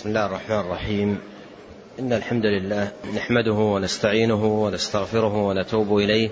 بسم 0.00 0.08
الله 0.08 0.26
الرحمن 0.26 0.60
الرحيم. 0.60 1.18
إن 1.98 2.12
الحمد 2.12 2.46
لله 2.46 2.92
نحمده 3.16 3.52
ونستعينه 3.52 4.44
ونستغفره 4.64 5.36
ونتوب 5.36 5.98
إليه. 5.98 6.30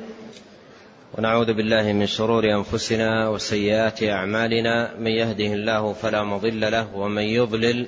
ونعوذ 1.18 1.54
بالله 1.54 1.92
من 1.92 2.06
شرور 2.06 2.44
أنفسنا 2.44 3.28
وسيئات 3.28 4.02
أعمالنا. 4.02 4.94
من 4.98 5.10
يهده 5.10 5.44
الله 5.44 5.92
فلا 5.92 6.24
مضل 6.24 6.60
له 6.60 6.96
ومن 6.96 7.22
يضلل 7.22 7.86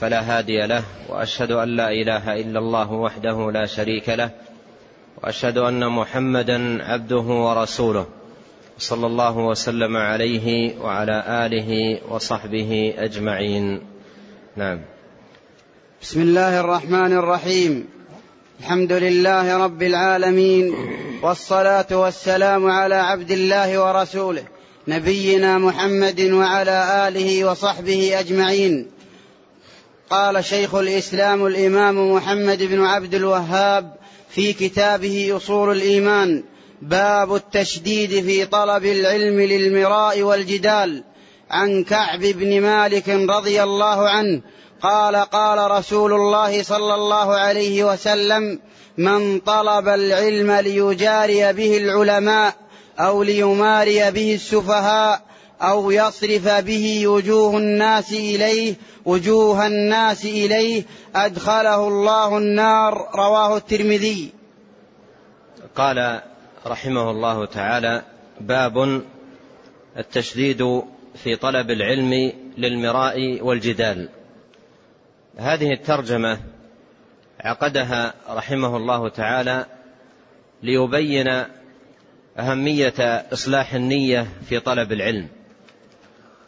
فلا 0.00 0.38
هادي 0.38 0.66
له. 0.66 0.82
وأشهد 1.08 1.50
أن 1.52 1.76
لا 1.76 1.90
إله 1.90 2.40
إلا 2.40 2.58
الله 2.58 2.92
وحده 2.92 3.50
لا 3.50 3.66
شريك 3.66 4.08
له. 4.08 4.30
وأشهد 5.22 5.58
أن 5.58 5.88
محمدا 5.88 6.84
عبده 6.84 7.26
ورسوله. 7.46 8.06
صلى 8.78 9.06
الله 9.06 9.38
وسلم 9.38 9.96
عليه 9.96 10.78
وعلى 10.80 11.46
آله 11.46 11.98
وصحبه 12.12 12.94
أجمعين. 12.98 13.89
نعم. 14.60 14.80
بسم 16.02 16.20
الله 16.20 16.60
الرحمن 16.60 17.12
الرحيم. 17.12 17.86
الحمد 18.60 18.92
لله 18.92 19.56
رب 19.56 19.82
العالمين 19.82 20.74
والصلاة 21.22 21.86
والسلام 21.90 22.66
على 22.70 22.94
عبد 22.94 23.30
الله 23.30 23.84
ورسوله 23.84 24.44
نبينا 24.88 25.58
محمد 25.58 26.20
وعلى 26.20 27.08
آله 27.08 27.44
وصحبه 27.44 28.20
أجمعين. 28.20 28.86
قال 30.10 30.44
شيخ 30.44 30.74
الإسلام 30.74 31.46
الإمام 31.46 32.12
محمد 32.12 32.62
بن 32.62 32.84
عبد 32.84 33.14
الوهاب 33.14 33.94
في 34.30 34.52
كتابه 34.52 35.36
أصول 35.36 35.76
الإيمان 35.76 36.42
باب 36.82 37.34
التشديد 37.34 38.10
في 38.10 38.46
طلب 38.46 38.84
العلم 38.84 39.40
للمراء 39.40 40.22
والجدال. 40.22 41.04
عن 41.50 41.84
كعب 41.84 42.20
بن 42.20 42.60
مالك 42.60 43.08
رضي 43.08 43.62
الله 43.62 44.08
عنه 44.08 44.42
قال 44.82 45.16
قال 45.16 45.70
رسول 45.70 46.12
الله 46.12 46.62
صلى 46.62 46.94
الله 46.94 47.36
عليه 47.36 47.84
وسلم 47.84 48.60
من 48.98 49.38
طلب 49.38 49.88
العلم 49.88 50.50
ليجاري 50.50 51.52
به 51.52 51.78
العلماء 51.78 52.54
أو 52.98 53.22
ليماري 53.22 54.10
به 54.10 54.34
السفهاء 54.34 55.22
أو 55.62 55.90
يصرف 55.90 56.48
به 56.48 57.08
وجوه 57.08 57.56
الناس 57.56 58.12
إليه 58.12 58.74
وجوه 59.04 59.66
الناس 59.66 60.24
إليه 60.24 60.84
أدخله 61.14 61.88
الله 61.88 62.38
النار 62.38 63.08
رواه 63.14 63.56
الترمذي. 63.56 64.32
قال 65.76 66.20
رحمه 66.66 67.10
الله 67.10 67.44
تعالى 67.44 68.02
باب 68.40 69.02
التشديد 69.96 70.82
في 71.14 71.36
طلب 71.36 71.70
العلم 71.70 72.32
للمراء 72.58 73.42
والجدال. 73.42 74.08
هذه 75.36 75.72
الترجمة 75.72 76.40
عقدها 77.40 78.14
رحمه 78.28 78.76
الله 78.76 79.08
تعالى 79.08 79.66
ليبين 80.62 81.44
أهمية 82.38 82.94
إصلاح 83.32 83.74
النية 83.74 84.26
في 84.48 84.60
طلب 84.60 84.92
العلم. 84.92 85.28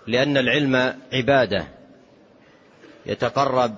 لأن 0.07 0.37
العلم 0.37 0.95
عبادة 1.13 1.67
يتقرب 3.07 3.75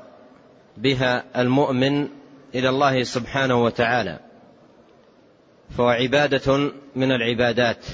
بها 0.77 1.25
المؤمن 1.37 2.09
إلى 2.55 2.69
الله 2.69 3.03
سبحانه 3.03 3.65
وتعالى. 3.65 4.19
فهو 5.77 5.89
عبادة 5.89 6.73
من 6.97 7.13
العبادات 7.13 7.87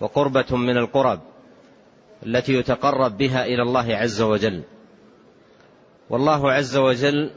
وقربة 0.00 0.56
من 0.56 0.76
القرب. 0.76 1.20
التي 2.26 2.54
يتقرب 2.54 3.18
بها 3.18 3.46
إلى 3.46 3.62
الله 3.62 3.96
عز 3.96 4.22
وجل. 4.22 4.62
والله 6.10 6.52
عز 6.52 6.76
وجل 6.76 7.30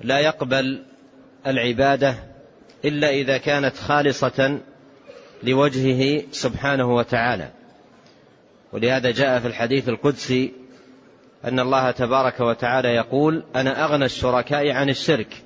لا 0.00 0.18
يقبل 0.18 0.82
العبادة 1.46 2.14
إلا 2.84 3.10
إذا 3.10 3.38
كانت 3.38 3.76
خالصة 3.76 4.60
لوجهه 5.42 6.22
سبحانه 6.30 6.94
وتعالى. 6.94 7.50
ولهذا 8.72 9.10
جاء 9.10 9.40
في 9.40 9.46
الحديث 9.46 9.88
القدسي 9.88 10.52
أن 11.44 11.60
الله 11.60 11.90
تبارك 11.90 12.40
وتعالى 12.40 12.88
يقول 12.88 13.44
أنا 13.56 13.84
أغنى 13.84 14.04
الشركاء 14.04 14.70
عن 14.70 14.88
الشرك. 14.88 15.42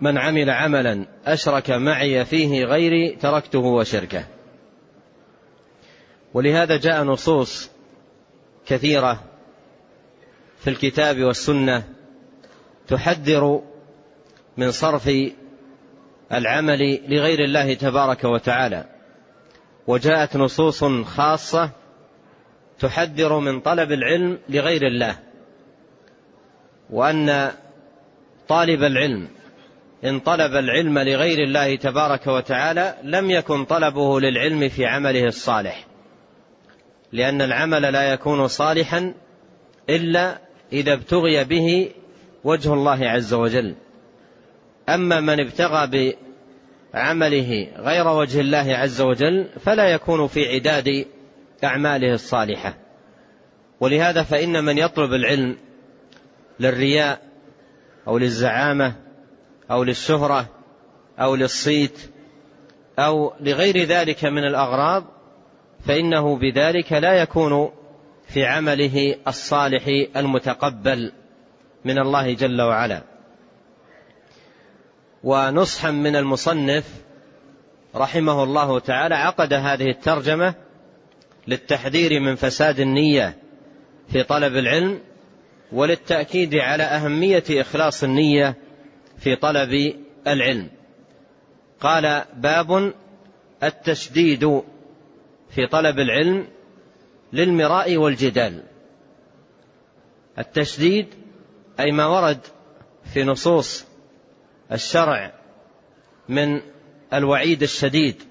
من 0.00 0.18
عمل 0.18 0.50
عملا 0.50 1.06
أشرك 1.26 1.70
معي 1.70 2.24
فيه 2.24 2.64
غيري 2.64 3.16
تركته 3.16 3.58
وشركه. 3.58 4.24
ولهذا 6.38 6.76
جاء 6.76 7.04
نصوص 7.04 7.70
كثيرة 8.66 9.24
في 10.58 10.70
الكتاب 10.70 11.22
والسنة 11.22 11.84
تحذر 12.88 13.62
من 14.56 14.70
صرف 14.70 15.10
العمل 16.32 17.00
لغير 17.08 17.44
الله 17.44 17.74
تبارك 17.74 18.24
وتعالى. 18.24 18.84
وجاءت 19.86 20.36
نصوص 20.36 20.84
خاصة 21.04 21.70
تحذر 22.78 23.38
من 23.38 23.60
طلب 23.60 23.92
العلم 23.92 24.38
لغير 24.48 24.86
الله. 24.86 25.18
وأن 26.90 27.52
طالب 28.48 28.82
العلم 28.82 29.28
إن 30.04 30.20
طلب 30.20 30.56
العلم 30.56 30.98
لغير 30.98 31.38
الله 31.38 31.76
تبارك 31.76 32.26
وتعالى 32.26 32.94
لم 33.02 33.30
يكن 33.30 33.64
طلبه 33.64 34.20
للعلم 34.20 34.68
في 34.68 34.86
عمله 34.86 35.24
الصالح. 35.24 35.88
لأن 37.12 37.42
العمل 37.42 37.92
لا 37.92 38.12
يكون 38.12 38.48
صالحا 38.48 39.14
إلا 39.90 40.38
إذا 40.72 40.92
ابتغي 40.92 41.44
به 41.44 41.90
وجه 42.44 42.74
الله 42.74 43.08
عز 43.08 43.34
وجل. 43.34 43.74
أما 44.88 45.20
من 45.20 45.40
ابتغى 45.40 46.14
بعمله 46.94 47.68
غير 47.76 48.08
وجه 48.08 48.40
الله 48.40 48.76
عز 48.76 49.00
وجل 49.00 49.48
فلا 49.60 49.88
يكون 49.88 50.26
في 50.26 50.54
عداد 50.54 51.06
أعماله 51.64 52.12
الصالحة. 52.12 52.74
ولهذا 53.80 54.22
فإن 54.22 54.64
من 54.64 54.78
يطلب 54.78 55.12
العلم 55.12 55.56
للرياء 56.60 57.20
أو 58.08 58.18
للزعامة 58.18 58.94
أو 59.70 59.84
للشهرة 59.84 60.48
أو 61.18 61.34
للصيت 61.34 61.98
أو 62.98 63.32
لغير 63.40 63.84
ذلك 63.84 64.24
من 64.24 64.44
الأغراض 64.44 65.04
فإنه 65.86 66.36
بذلك 66.36 66.92
لا 66.92 67.12
يكون 67.12 67.70
في 68.28 68.46
عمله 68.46 69.14
الصالح 69.28 70.06
المتقبل 70.16 71.12
من 71.84 71.98
الله 71.98 72.34
جل 72.34 72.62
وعلا. 72.62 73.02
ونصحا 75.24 75.90
من 75.90 76.16
المصنف 76.16 76.84
رحمه 77.94 78.44
الله 78.44 78.78
تعالى 78.78 79.14
عقد 79.14 79.52
هذه 79.52 79.90
الترجمة 79.90 80.54
للتحذير 81.48 82.20
من 82.20 82.34
فساد 82.34 82.80
النية 82.80 83.36
في 84.12 84.22
طلب 84.22 84.56
العلم 84.56 85.00
وللتأكيد 85.72 86.54
على 86.54 86.82
أهمية 86.82 87.44
إخلاص 87.50 88.04
النية 88.04 88.56
في 89.18 89.36
طلب 89.36 89.94
العلم. 90.26 90.68
قال 91.80 92.24
باب 92.36 92.92
التشديد 93.62 94.62
في 95.50 95.66
طلب 95.66 95.98
العلم 95.98 96.46
للمراء 97.32 97.96
والجدال. 97.96 98.62
التشديد 100.38 101.06
أي 101.80 101.92
ما 101.92 102.06
ورد 102.06 102.40
في 103.04 103.24
نصوص 103.24 103.86
الشرع 104.72 105.32
من 106.28 106.60
الوعيد 107.12 107.62
الشديد 107.62 108.22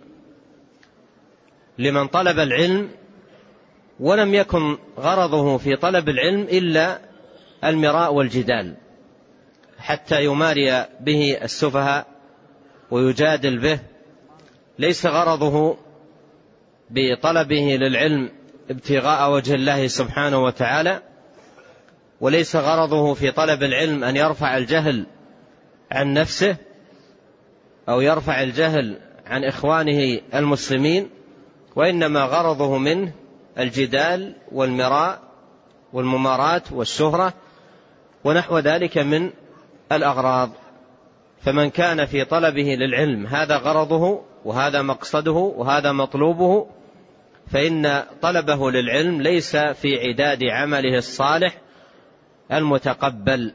لمن 1.77 2.07
طلب 2.07 2.39
العلم 2.39 2.89
ولم 3.99 4.33
يكن 4.33 4.77
غرضه 4.99 5.57
في 5.57 5.75
طلب 5.75 6.09
العلم 6.09 6.41
إلا 6.41 6.99
المراء 7.63 8.13
والجدال 8.13 8.75
حتى 9.79 10.23
يماري 10.23 10.85
به 11.01 11.37
السفهاء 11.43 12.07
ويجادل 12.91 13.59
به 13.59 13.79
ليس 14.79 15.05
غرضه 15.05 15.77
بطلبه 16.89 17.77
للعلم 17.81 18.29
ابتغاء 18.69 19.31
وجه 19.31 19.53
الله 19.53 19.87
سبحانه 19.87 20.43
وتعالى 20.43 21.01
وليس 22.21 22.55
غرضه 22.55 23.13
في 23.13 23.31
طلب 23.31 23.63
العلم 23.63 24.03
أن 24.03 24.15
يرفع 24.15 24.57
الجهل 24.57 25.05
عن 25.91 26.13
نفسه 26.13 26.55
أو 27.89 28.01
يرفع 28.01 28.43
الجهل 28.43 28.97
عن 29.25 29.43
إخوانه 29.43 30.19
المسلمين 30.33 31.09
وإنما 31.75 32.23
غرضه 32.23 32.77
منه 32.77 33.11
الجدال 33.59 34.35
والمراء 34.51 35.19
والمماراه 35.93 36.61
والشهرة 36.71 37.33
ونحو 38.23 38.59
ذلك 38.59 38.97
من 38.97 39.29
الأغراض. 39.91 40.49
فمن 41.41 41.69
كان 41.69 42.05
في 42.05 42.25
طلبه 42.25 42.75
للعلم 42.75 43.27
هذا 43.27 43.57
غرضه 43.57 44.21
وهذا 44.47 44.81
مقصده 44.81 45.31
وهذا 45.31 45.91
مطلوبه 45.91 46.67
فإن 47.51 48.03
طلبه 48.21 48.71
للعلم 48.71 49.21
ليس 49.21 49.55
في 49.55 50.07
عداد 50.07 50.43
عمله 50.43 50.97
الصالح 50.97 51.57
المتقبل 52.51 53.53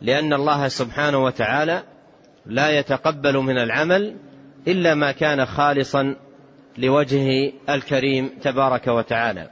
لأن 0.00 0.32
الله 0.32 0.68
سبحانه 0.68 1.24
وتعالى 1.24 1.82
لا 2.46 2.78
يتقبل 2.78 3.36
من 3.36 3.58
العمل 3.58 4.16
إلا 4.68 4.94
ما 4.94 5.12
كان 5.12 5.46
خالصا 5.46 6.16
لوجهه 6.78 7.52
الكريم 7.68 8.28
تبارك 8.42 8.86
وتعالى. 8.86 9.50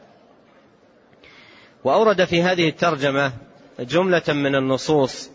وأورد 1.84 2.24
في 2.24 2.42
هذه 2.42 2.68
الترجمة 2.68 3.32
جملة 3.80 4.22
من 4.28 4.54
النصوص 4.54 5.30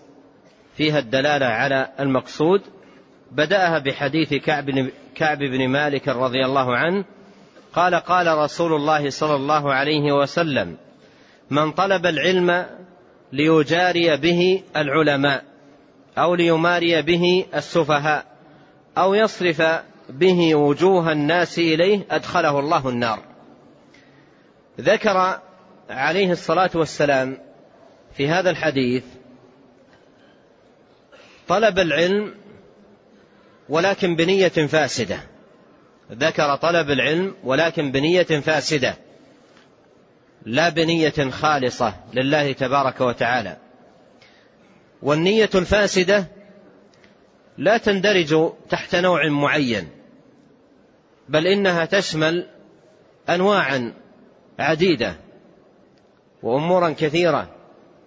فيها 0.78 1.00
الدلالة 1.00 1.46
على 1.46 1.90
المقصود 2.00 2.62
بدأها 3.32 3.80
بحديث 3.80 4.34
كعب 4.34 4.70
كعب 5.16 5.38
بن 5.38 5.68
مالك 5.68 6.08
رضي 6.08 6.46
الله 6.46 6.78
عنه 6.78 7.06
قال 7.74 7.96
قال 7.96 8.38
رسول 8.38 8.74
الله 8.74 9.10
صلى 9.10 9.36
الله 9.36 9.74
عليه 9.74 10.12
وسلم 10.12 10.78
من 11.50 11.72
طلب 11.72 12.06
العلم 12.06 12.66
ليجاري 13.32 14.18
به 14.18 14.64
العلماء 14.78 15.44
أو 16.18 16.36
ليماري 16.36 17.02
به 17.02 17.46
السفهاء 17.56 18.26
أو 18.98 19.14
يصرف 19.14 19.62
به 20.10 20.56
وجوه 20.56 21.12
الناس 21.12 21.60
إليه 21.60 22.06
أدخله 22.12 22.60
الله 22.60 22.90
النار. 22.90 23.20
ذكر 24.82 25.40
عليه 25.90 26.32
الصلاة 26.32 26.70
والسلام 26.76 27.38
في 28.14 28.28
هذا 28.28 28.50
الحديث 28.50 29.04
طلب 31.48 31.80
العلم 31.80 32.34
ولكن 33.70 34.16
بنية 34.16 34.48
فاسدة. 34.48 35.20
ذكر 36.12 36.56
طلب 36.56 36.90
العلم 36.90 37.36
ولكن 37.44 37.92
بنية 37.92 38.24
فاسدة. 38.24 38.96
لا 40.46 40.70
بنية 40.70 41.30
خالصة 41.30 41.94
لله 42.14 42.52
تبارك 42.52 43.02
وتعالى. 43.02 43.58
والنية 45.02 45.50
الفاسدة 45.56 46.28
لا 47.58 47.78
تندرج 47.78 48.52
تحت 48.70 48.96
نوع 48.96 49.30
معين 49.30 49.90
بل 51.30 51.48
إنها 51.48 51.86
تشمل 51.86 52.48
انواعا 53.30 53.94
عديدة 54.60 55.16
وامورا 56.44 56.90
كثيرة 56.90 57.56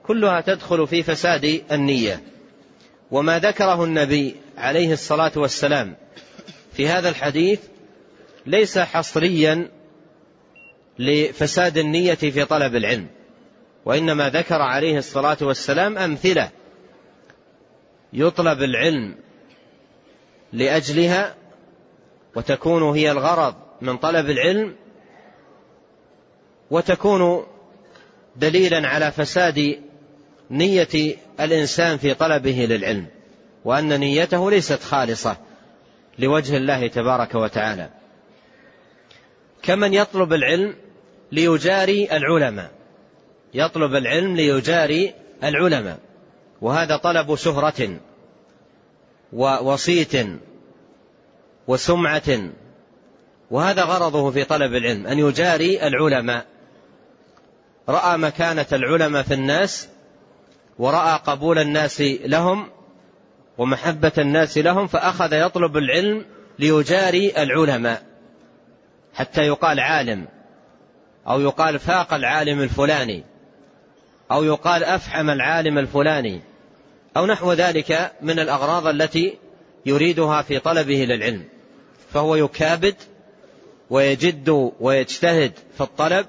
كلها 0.07 0.41
تدخل 0.41 0.87
في 0.87 1.03
فساد 1.03 1.63
النية. 1.73 2.23
وما 3.11 3.39
ذكره 3.39 3.85
النبي 3.85 4.37
عليه 4.59 4.93
الصلاة 4.93 5.33
والسلام. 5.37 5.97
في 6.73 6.89
هذا 6.89 7.09
الحديث 7.09 7.61
ليس 8.47 8.79
حصريا 8.79 9.71
لفساد 10.99 11.79
النية 11.79 12.15
في 12.15 12.45
طلب 12.45 12.77
العلم 12.77 13.07
وإنما 13.85 14.29
ذكر 14.29 14.63
عليه 14.63 14.99
الصلاة 14.99 15.37
والسلام 15.41 15.99
أمثلة 15.99 16.51
يطلب 18.13 18.63
العلم 18.63 19.15
لأجلها 20.53 21.35
وتكون 22.37 22.83
هي 22.83 23.11
الغرض 23.11 23.55
من 23.81 23.97
طلب 23.97 24.31
العلم 24.31 24.75
وتكون 26.71 27.47
دليلا 28.37 28.89
على 28.89 29.13
فساد 29.13 29.81
نية 30.51 31.17
الإنسان 31.41 31.99
في 31.99 32.15
طلبه 32.15 32.67
للعلم. 32.71 33.07
وأن 33.65 34.01
نيته 34.01 34.51
ليست 34.51 34.83
خالصة 34.83 35.37
لوجه 36.19 36.57
الله 36.57 36.87
تبارك 36.87 37.35
وتعالى. 37.35 37.91
كمن 39.63 39.95
يطلب 39.95 40.33
العلم 40.33 40.75
ليجاري 41.33 42.17
العلماء. 42.17 42.71
يطلب 43.55 43.95
العلم 43.95 44.37
ليجاري 44.37 45.15
العلماء. 45.45 45.99
وهذا 46.61 46.97
طلب 46.97 47.35
شهرة 47.35 47.97
ووصيت 49.33 50.13
وسمعة. 51.67 52.51
وهذا 53.51 53.83
غرضه 53.83 54.31
في 54.31 54.45
طلب 54.45 54.75
العلم 54.75 55.07
أن 55.07 55.19
يجاري 55.19 55.87
العلماء. 55.87 56.47
رأى 57.89 58.19
مكانة 58.19 58.67
العلماء 58.73 59.23
في 59.23 59.35
الناس 59.35 59.89
ورأى 60.79 61.21
قبول 61.27 61.59
الناس 61.59 62.01
لهم 62.01 62.67
ومحبة 63.59 64.13
الناس 64.19 64.59
لهم 64.59 64.87
فأخذ 64.87 65.33
يطلب 65.33 65.77
العلم 65.77 66.25
ليجاري 66.59 67.43
العلماء. 67.43 68.03
حتى 69.15 69.41
يقال 69.41 69.81
عالم 69.81 70.29
أو 71.29 71.41
يقال 71.41 71.79
فاق 71.79 72.15
العالم 72.15 72.63
الفلاني 72.63 73.25
أو 74.33 74.45
يقال 74.45 74.85
أفحم 74.85 75.31
العالم 75.31 75.79
الفلاني 75.79 76.41
أو 77.17 77.27
نحو 77.27 77.53
ذلك 77.53 78.13
من 78.23 78.39
الأغراض 78.39 78.87
التي 78.87 79.39
يريدها 79.87 80.43
في 80.43 80.59
طلبه 80.59 81.05
للعلم. 81.05 81.45
فهو 82.11 82.37
يكابد 82.37 82.95
ويجد 83.91 84.73
ويجتهد 84.81 85.53
في 85.77 85.81
الطلب 85.81 86.27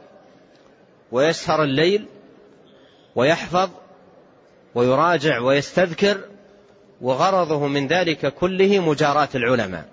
ويسهر 1.11 1.63
الليل 1.63 2.05
ويحفظ 3.15 3.69
ويراجع 4.75 5.39
ويستذكر 5.39 6.28
وغرضه 7.01 7.67
من 7.67 7.87
ذلك 7.87 8.33
كله 8.33 8.79
مجاراة 8.79 9.29
العلماء. 9.35 9.85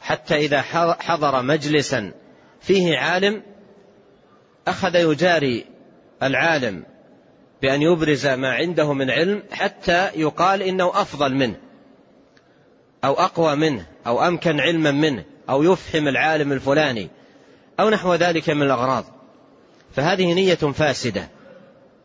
حتى 0.00 0.36
إذا 0.36 0.62
حضر 1.00 1.42
مجلسا 1.42 2.12
فيه 2.60 2.98
عالم 2.98 3.42
أخذ 4.68 4.94
يجاري 4.94 5.64
العالم 6.22 6.82
بأن 7.62 7.82
يبرز 7.82 8.26
ما 8.26 8.52
عنده 8.52 8.92
من 8.92 9.10
علم 9.10 9.42
حتى 9.52 10.10
يقال 10.14 10.62
إنه 10.62 10.90
أفضل 10.94 11.34
منه 11.34 11.56
أو 13.04 13.14
أقوى 13.14 13.56
منه 13.56 13.86
أو 14.06 14.26
أمكن 14.28 14.60
علما 14.60 14.90
منه 14.90 15.24
أو 15.50 15.62
يفهم 15.62 16.08
العالم 16.08 16.52
الفلاني 16.52 17.08
أو 17.80 17.90
نحو 17.90 18.14
ذلك 18.14 18.50
من 18.50 18.62
الأغراض. 18.62 19.04
فهذه 19.96 20.32
نية 20.32 20.54
فاسدة. 20.54 21.28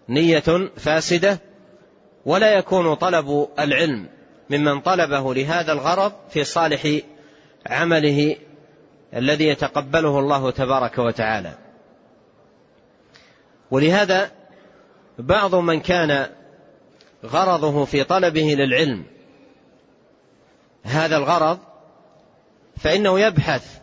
نية 0.10 0.70
فاسدة 0.78 1.40
ولا 2.26 2.58
يكون 2.58 2.94
طلب 2.94 3.48
العلم 3.60 4.08
ممن 4.50 4.82
طلبه 4.82 5.34
لهذا 5.34 5.74
الغرض 5.74 6.14
في 6.30 6.44
صالح 6.44 7.00
عمله 7.68 8.36
الذي 9.14 9.48
يتقبله 9.48 10.20
الله 10.20 10.52
تبارك 10.52 10.98
وتعالى. 10.98 11.58
ولهذا 13.72 14.32
بعض 15.20 15.56
من 15.56 15.80
كان 15.80 16.30
غرضه 17.26 17.86
في 17.86 18.04
طلبه 18.04 18.56
للعلم 18.58 19.06
هذا 20.84 21.18
الغرض 21.18 21.60
فإنه 22.78 23.20
يبحث 23.20 23.80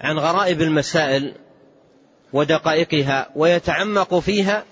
عن 0.00 0.18
غرائب 0.18 0.62
المسائل 0.62 1.34
ودقائقها 2.32 3.30
ويتعمق 3.36 4.18
فيها 4.18 4.64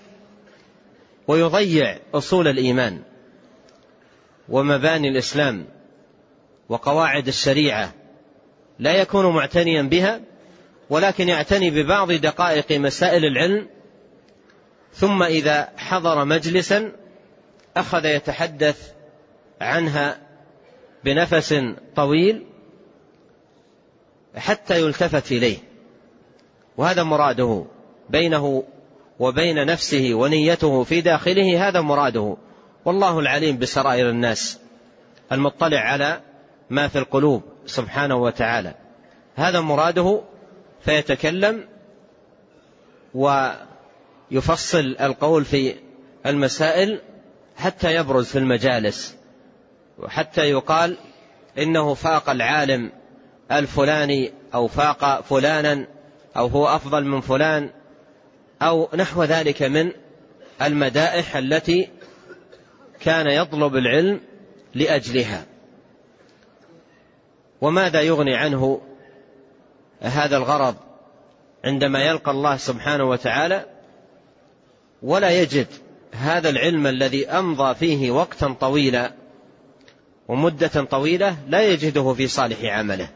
ويضيع 1.27 1.97
أصول 2.13 2.47
الإيمان. 2.47 3.01
ومباني 4.51 5.09
الإسلام 5.09 5.65
وقواعد 6.69 7.27
الشريعة 7.27 7.93
لا 8.79 8.93
يكون 8.93 9.25
معتنيا 9.25 9.81
بها 9.81 10.21
ولكن 10.89 11.29
يعتني 11.29 11.69
ببعض 11.69 12.11
دقائق 12.11 12.71
مسائل 12.71 13.25
العلم 13.25 13.67
ثم 14.93 15.23
إذا 15.23 15.69
حضر 15.77 16.25
مجلسا 16.25 16.91
أخذ 17.77 18.05
يتحدث 18.05 18.91
عنها 19.61 20.17
بنفس 21.03 21.55
طويل 21.95 22.45
حتى 24.35 24.81
يلتفت 24.81 25.31
إليه. 25.31 25.57
وهذا 26.77 27.03
مراده 27.03 27.65
بينه 28.09 28.63
وبين 29.19 29.65
نفسه 29.65 30.09
ونيته 30.13 30.83
في 30.83 31.01
داخله 31.01 31.67
هذا 31.67 31.81
مراده. 31.81 32.37
والله 32.85 33.19
العليم 33.19 33.57
بسرائر 33.57 34.09
الناس 34.09 34.59
المطلع 35.31 35.79
على 35.79 36.21
ما 36.69 36.87
في 36.87 36.97
القلوب 36.97 37.43
سبحانه 37.65 38.15
وتعالى. 38.15 38.73
هذا 39.35 39.61
مراده 39.61 40.21
فيتكلم 40.81 41.67
ويفصل 43.13 44.95
القول 45.01 45.45
في 45.45 45.75
المسائل 46.25 47.01
حتى 47.57 47.95
يبرز 47.95 48.25
في 48.25 48.37
المجالس 48.37 49.15
وحتى 49.99 50.41
يقال 50.41 50.97
إنه 51.57 51.93
فاق 51.93 52.29
العالم 52.29 52.91
الفلاني 53.51 54.33
أو 54.53 54.67
فاق 54.67 55.21
فلانا 55.21 55.85
أو 56.37 56.47
هو 56.47 56.67
أفضل 56.67 57.05
من 57.05 57.21
فلان 57.21 57.69
أو 58.61 58.89
نحو 58.95 59.23
ذلك 59.23 59.63
من 59.63 59.91
المدائح 60.61 61.35
التي 61.35 61.89
كان 63.01 63.27
يطلب 63.27 63.75
العلم 63.75 64.19
لأجلها. 64.75 65.45
وماذا 67.61 68.01
يغني 68.01 68.35
عنه 68.35 68.81
هذا 70.01 70.37
الغرض 70.37 70.75
عندما 71.63 71.99
يلقى 71.99 72.31
الله 72.31 72.57
سبحانه 72.57 73.03
وتعالى؟ 73.03 73.65
ولا 75.03 75.41
يجد 75.41 75.67
هذا 76.11 76.49
العلم 76.49 76.87
الذي 76.87 77.29
أمضى 77.29 77.75
فيه 77.75 78.11
وقتا 78.11 78.55
طويلا 78.59 79.13
ومدة 80.27 80.67
طويلة 80.67 81.37
لا 81.47 81.61
يجده 81.61 82.13
في 82.13 82.27
صالح 82.27 82.63
عمله. 82.63 83.09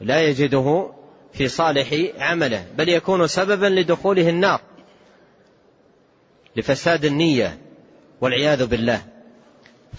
لا 0.00 0.22
يجده 0.22 0.92
في 1.32 1.48
صالح 1.48 1.88
عمله 2.18 2.66
بل 2.76 2.88
يكون 2.88 3.26
سببا 3.26 3.66
لدخوله 3.66 4.28
النار 4.28 4.60
لفساد 6.56 7.04
النية. 7.04 7.58
والعياذ 8.20 8.66
بالله. 8.66 9.02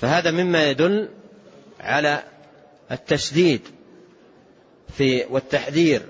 فهذا 0.01 0.31
مما 0.31 0.69
يدل 0.69 1.09
على 1.79 2.23
التشديد 2.91 3.61
في 4.97 5.25
والتحذير 5.29 6.01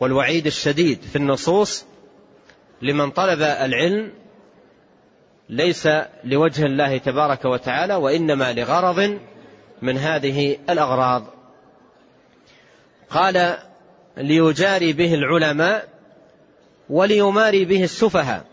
والوعيد 0.00 0.46
الشديد 0.46 1.02
في 1.02 1.16
النصوص 1.16 1.84
لمن 2.82 3.10
طلب 3.10 3.42
العلم 3.42 4.12
ليس 5.48 5.88
لوجه 6.24 6.66
الله 6.66 6.98
تبارك 6.98 7.44
وتعالى 7.44 7.94
وإنما 7.94 8.52
لغرض 8.52 9.18
من 9.82 9.98
هذه 9.98 10.56
الأغراض. 10.70 11.24
قال 13.10 13.58
ليجاري 14.16 14.92
به 14.92 15.14
العلماء 15.14 15.88
وليماري 16.90 17.64
به 17.64 17.84
السفهاء. 17.84 18.44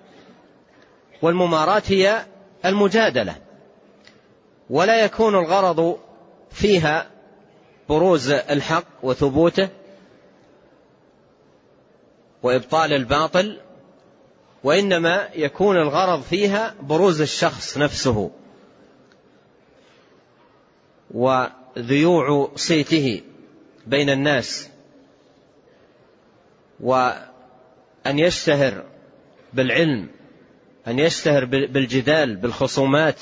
والمماراة 1.21 1.83
هي 1.87 2.25
المجادلة. 2.69 3.35
ولا 4.69 5.05
يكون 5.05 5.35
الغرض 5.35 5.99
فيها 6.51 7.07
بروز 7.89 8.29
الحق 8.29 8.85
وثبوته 9.03 9.69
وإبطال 12.43 12.93
الباطل 12.93 13.59
وإنما 14.63 15.29
يكون 15.35 15.77
الغرض 15.77 16.21
فيها 16.21 16.75
بروز 16.81 17.21
الشخص 17.21 17.77
نفسه 17.77 18.31
وذيوع 21.11 22.51
صيته 22.55 23.21
بين 23.87 24.09
الناس 24.09 24.69
وأن 26.79 27.29
يشتهر 28.05 28.83
بالعلم 29.53 30.09
أن 30.87 30.99
يشتهر 30.99 31.45
بالجدال 31.45 32.35
بالخصومات. 32.35 33.21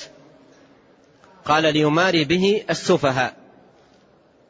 قال 1.46 1.74
ليماري 1.74 2.24
به 2.24 2.64
السفهاء. 2.70 3.34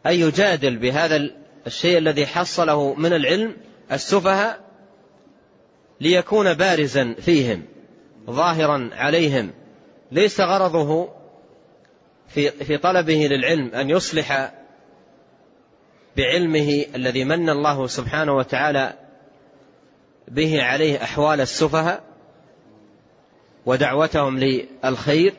أي 0.08 0.20
يجادل 0.20 0.78
بهذا 0.78 1.30
الشيء 1.68 1.98
الذي 1.98 2.26
حصله 2.26 2.94
من 2.94 3.14
العلم 3.14 3.58
السفهاء 3.92 4.60
ليكون 6.02 6.54
بارزا 6.54 7.16
فيهم 7.20 7.66
ظاهرا 8.30 8.90
عليهم. 8.94 9.52
ليس 10.12 10.42
غرضه 10.42 11.10
في 12.28 12.52
في 12.52 12.78
طلبه 12.78 13.28
للعلم 13.28 13.76
أن 13.76 13.90
يصلح 13.90 14.52
بعلمه 16.18 16.86
الذي 16.96 17.24
من 17.24 17.50
الله 17.50 17.88
سبحانه 17.88 18.36
وتعالى 18.36 18.94
به 20.28 20.64
عليه 20.64 21.04
أحوال 21.04 21.42
السفهاء. 21.42 22.15
ودعوتهم 23.66 24.40
للخير 24.40 25.34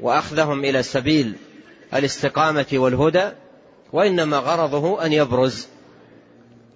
وأخذهم 0.00 0.64
إلى 0.64 0.82
سبيل 0.82 1.34
الاستقامة 1.94 2.66
والهدى 2.72 3.30
وإنما 3.92 4.36
غرضه 4.36 5.04
أن 5.04 5.12
يبرز 5.12 5.68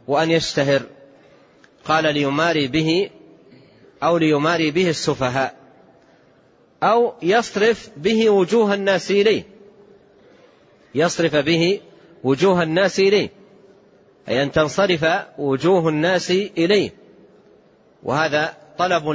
وأن 0.08 0.30
يشتهر. 0.30 0.82
قال 1.84 2.14
ليماري 2.14 2.66
به 2.66 3.10
أو 4.02 4.18
ليماري 4.18 4.70
به 4.70 4.90
السفهاء 4.90 5.56
أو 6.82 7.14
يصرف 7.22 7.90
به 7.96 8.30
وجوه 8.30 8.74
الناس 8.74 9.10
إليه. 9.10 9.42
يصرف 10.94 11.36
به 11.36 11.80
وجوه 12.24 12.62
الناس 12.62 13.00
إليه 13.00 13.30
أي 14.28 14.42
أن 14.42 14.52
تنصرف 14.52 15.06
وجوه 15.38 15.88
الناس 15.88 16.30
إليه. 16.30 16.90
وهذا 18.02 18.56
طلب 18.78 19.10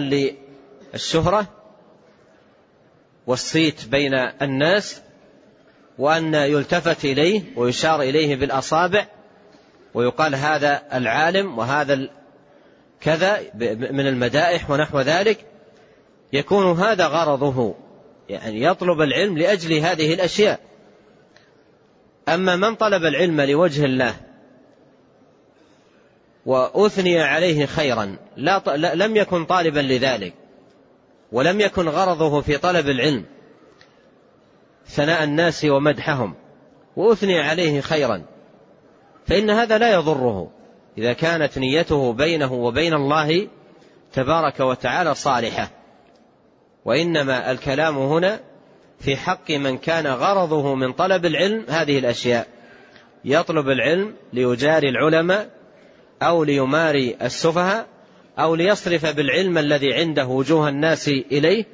للشهره 0.96 1.48
والصيت 3.28 3.88
بين 3.88 4.14
الناس 4.42 5.02
وأن 5.98 6.34
يلتفت 6.34 7.06
إليه 7.06 7.42
ويشار 7.56 8.02
إليه 8.02 8.36
بالأصابع 8.36 9.08
ويقال 9.94 10.36
هذا 10.36 10.82
العالم 10.94 11.58
وهذا 11.58 12.10
كذا 13.02 13.42
من 13.92 14.08
المدائح 14.08 14.70
ونحو 14.70 15.00
ذلك. 15.00 15.46
يكون 16.34 16.80
هذا 16.80 17.08
غرضه 17.08 17.75
يعني 18.30 18.64
يطلب 18.64 19.02
العلم 19.02 19.38
لأجل 19.38 19.74
هذه 19.74 20.14
الأشياء. 20.14 20.60
أما 22.30 22.56
من 22.56 22.75
طلب 22.75 23.04
العلم 23.06 23.42
لوجه 23.42 23.86
الله 23.86 24.16
وأثني 26.46 27.22
عليه 27.22 27.66
خيرا 27.66 28.18
لا 28.38 28.75
لم 28.75 29.16
يكن 29.16 29.46
طالبا 29.46 29.80
لذلك. 29.80 30.34
ولم 31.36 31.62
يكن 31.62 31.89
غرضه 31.89 32.42
في 32.42 32.58
طلب 32.58 32.89
العلم 32.89 33.25
ثناء 34.88 35.24
الناس 35.24 35.65
ومدحهم 35.65 36.36
وأثني 36.96 37.39
عليه 37.39 37.82
خيرا 37.82 38.24
فإن 39.27 39.50
هذا 39.50 39.77
لا 39.77 39.94
يضره. 39.94 40.51
إذا 40.98 41.13
كانت 41.13 41.58
نيته 41.58 42.13
بينه 42.13 42.54
وبين 42.54 42.94
الله 42.94 43.48
تبارك 44.13 44.60
وتعالى 44.60 45.15
صالحة 45.15 45.72
وإنما 46.86 47.51
الكلام 47.51 47.98
هنا 47.98 48.39
في 49.00 49.15
حق 49.15 49.51
من 49.51 49.77
كان 49.77 50.08
غرضه 50.08 50.75
من 50.75 50.94
طلب 50.94 51.25
العلم 51.25 51.65
هذه 51.70 52.00
الأشياء. 52.00 52.48
يطلب 53.25 53.70
العلم 53.70 54.15
ليجاري 54.34 54.89
العلماء 54.89 55.50
أو 56.22 56.44
ليماري 56.44 57.18
السفهاء 57.22 57.95
أو 58.39 58.56
ليصرف 58.56 59.06
بالعلم 59.06 59.58
الذي 59.58 59.94
عنده 59.94 60.25
وجوه 60.25 60.70
الناس 60.70 61.08
إليه 61.08 61.65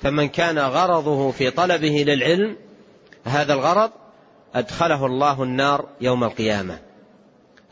فمن 0.00 0.28
كان 0.28 0.58
غرضه 0.58 1.30
في 1.30 1.50
طلبه 1.50 2.04
للعلم 2.06 2.56
هذا 3.24 3.54
الغرض 3.54 3.90
أدخله 4.54 5.06
الله 5.06 5.42
النار 5.42 5.88
يوم 6.00 6.24
القيامة. 6.24 6.78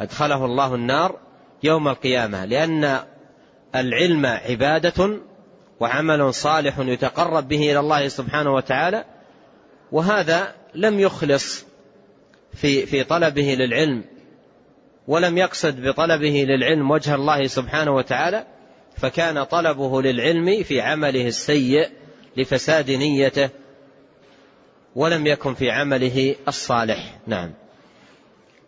أدخله 0.01 0.45
الله 0.45 0.75
النار 0.75 1.17
يوم 1.63 1.89
القيامة 1.89 2.45
لأن 2.45 2.99
العلم 3.75 4.27
عبادة 4.27 5.19
وعمل 5.81 6.35
صالح 6.35 6.79
يتقرب 6.79 7.49
به 7.49 7.71
إلى 7.71 7.81
الله 7.81 8.09
سبحانه 8.09 8.55
وتعالى 8.55 9.05
وهذا 9.93 10.55
لم 10.75 11.01
يخلص 11.01 11.65
في 12.55 12.87
في 12.87 13.05
طلبه 13.05 13.55
للعلم. 13.55 14.05
ولم 15.09 15.39
يقصد 15.39 15.81
بطلبه 15.81 16.45
للعلم 16.49 16.91
وجه 16.91 17.15
الله 17.15 17.47
سبحانه 17.47 17.95
وتعالى 17.95 18.47
فكان 18.97 19.45
طلبه 19.45 20.03
للعلم 20.03 20.63
في 20.63 20.81
عمله 20.81 21.27
السيء 21.27 21.89
لفساد 22.37 22.91
نيته 22.91 23.51
ولم 24.97 25.27
يكن 25.27 25.55
في 25.55 25.71
عمله 25.71 26.35
الصالح. 26.49 27.19
نعم. 27.27 27.51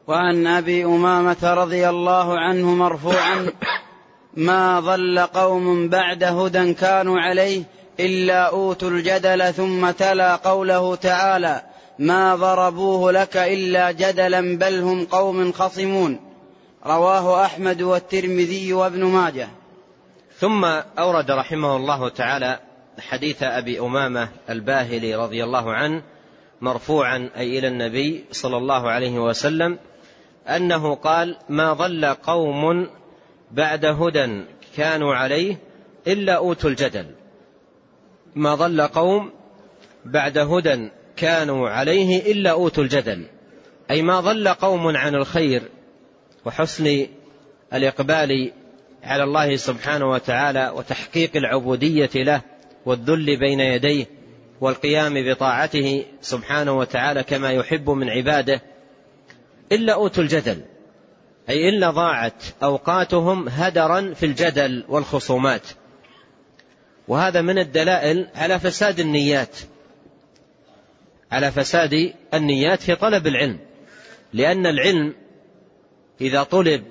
وعن 0.06 0.46
أبي 0.46 0.84
أمامة 0.84 1.54
رضي 1.54 1.88
الله 1.88 2.38
عنه 2.38 2.74
مرفوعا 2.74 3.52
ما 4.34 4.80
ضل 4.80 5.18
قوم 5.18 5.88
بعد 5.88 6.24
هدى 6.24 6.74
كانوا 6.74 7.20
عليه 7.20 7.62
إلا 8.00 8.48
أوتوا 8.48 8.90
الجدل 8.90 9.52
ثم 9.52 9.90
تلا 9.90 10.36
قوله 10.36 10.94
تعالى 10.94 11.62
ما 11.98 12.36
ضربوه 12.36 13.12
لك 13.12 13.36
إلا 13.36 13.90
جدلا 13.90 14.58
بل 14.58 14.80
هم 14.80 15.04
قوم 15.04 15.52
خصمون 15.52 16.29
رواه 16.86 17.44
أحمد 17.44 17.82
والترمذي 17.82 18.72
وابن 18.72 19.04
ماجه. 19.04 19.48
ثم 20.38 20.64
أورد 20.98 21.30
رحمه 21.30 21.76
الله 21.76 22.08
تعالى 22.08 22.58
حديث 22.98 23.42
أبي 23.42 23.80
أمامة 23.80 24.28
الباهلي 24.50 25.14
رضي 25.14 25.44
الله 25.44 25.72
عنه 25.72 26.02
مرفوعا 26.60 27.30
أي 27.36 27.58
إلى 27.58 27.68
النبي 27.68 28.24
صلى 28.32 28.56
الله 28.56 28.90
عليه 28.90 29.18
وسلم 29.18 29.78
أنه 30.46 30.94
قال 30.94 31.36
ما 31.48 31.72
ضل 31.72 32.04
قوم 32.04 32.88
بعد 33.50 33.84
هدى 33.84 34.44
كانوا 34.76 35.14
عليه 35.14 35.56
إلا 36.06 36.36
أوتوا 36.36 36.70
الجدل. 36.70 37.06
ما 38.34 38.54
ضل 38.54 38.80
قوم 38.82 39.30
بعد 40.04 40.38
هدى 40.38 40.88
كانوا 41.16 41.68
عليه 41.68 42.32
إلا 42.32 42.50
أوتوا 42.50 42.84
الجدل. 42.84 43.26
أي 43.90 44.02
ما 44.02 44.20
ضل 44.20 44.48
قوم 44.48 44.96
عن 44.96 45.14
الخير 45.14 45.62
وحسن 46.44 47.06
الإقبال 47.74 48.52
على 49.02 49.24
الله 49.24 49.56
سبحانه 49.56 50.10
وتعالى 50.10 50.72
وتحقيق 50.76 51.36
العبودية 51.36 52.10
له 52.14 52.40
والذل 52.86 53.36
بين 53.36 53.60
يديه 53.60 54.06
والقيام 54.60 55.14
بطاعته 55.30 56.04
سبحانه 56.20 56.78
وتعالى 56.78 57.22
كما 57.22 57.52
يحب 57.52 57.90
من 57.90 58.10
عباده 58.10 58.62
إلا 59.72 59.94
أوتوا 59.94 60.22
الجدل 60.22 60.60
أي 61.48 61.68
إلا 61.68 61.90
ضاعت 61.90 62.42
أوقاتهم 62.62 63.48
هدرا 63.48 64.14
في 64.14 64.26
الجدل 64.26 64.84
والخصومات. 64.88 65.62
وهذا 67.08 67.40
من 67.40 67.58
الدلائل 67.58 68.28
على 68.34 68.58
فساد 68.58 69.00
النيات 69.00 69.56
على 71.32 71.52
فساد 71.52 72.12
النيات 72.34 72.82
في 72.82 72.94
طلب 72.94 73.26
العلم 73.26 73.58
لأن 74.32 74.66
العلم 74.66 75.14
إذا 76.20 76.42
طلب 76.42 76.84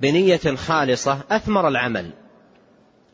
بنية 0.00 0.56
خالصة 0.56 1.20
أثمر 1.30 1.68
العمل. 1.68 2.10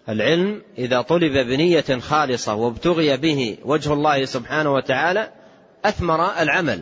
العلم 0.08 0.62
إذا 0.78 1.00
طلب 1.00 1.32
بنية 1.32 1.98
خالصة 2.00 2.54
وابتغي 2.54 3.16
به 3.16 3.58
وجه 3.64 3.92
الله 3.92 4.24
سبحانه 4.24 4.72
وتعالى 4.72 5.30
أثمر 5.84 6.40
العمل 6.40 6.80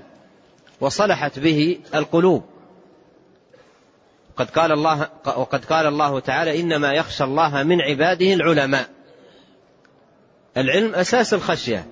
وصلحت 0.80 1.38
به 1.38 1.78
القلوب. 1.94 2.44
قد 4.36 4.50
قال 4.50 4.72
الله 4.72 5.08
وقد 5.24 5.64
قال 5.64 5.86
الله 5.86 6.20
تعالى 6.20 6.60
إنما 6.60 6.92
يخشى 6.92 7.24
الله 7.24 7.62
من 7.62 7.80
عباده 7.80 8.32
العلماء. 8.34 8.88
العلم 10.56 10.94
أساس 10.94 11.34
الخشية 11.34 11.86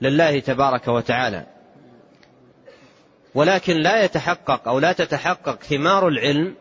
لله 0.00 0.38
تبارك 0.38 0.88
وتعالى. 0.88 1.46
ولكن 3.38 3.76
لا 3.76 4.04
يتحقق 4.04 4.68
أو 4.68 4.78
لا 4.78 4.92
تتحقق 4.92 5.62
ثمار 5.62 6.08
العلم 6.08 6.54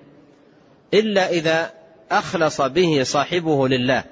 إلا 0.94 1.30
إذا 1.30 1.72
أخلص 2.12 2.62
به 2.62 3.04
صاحبه 3.04 3.68
لله 3.68 4.04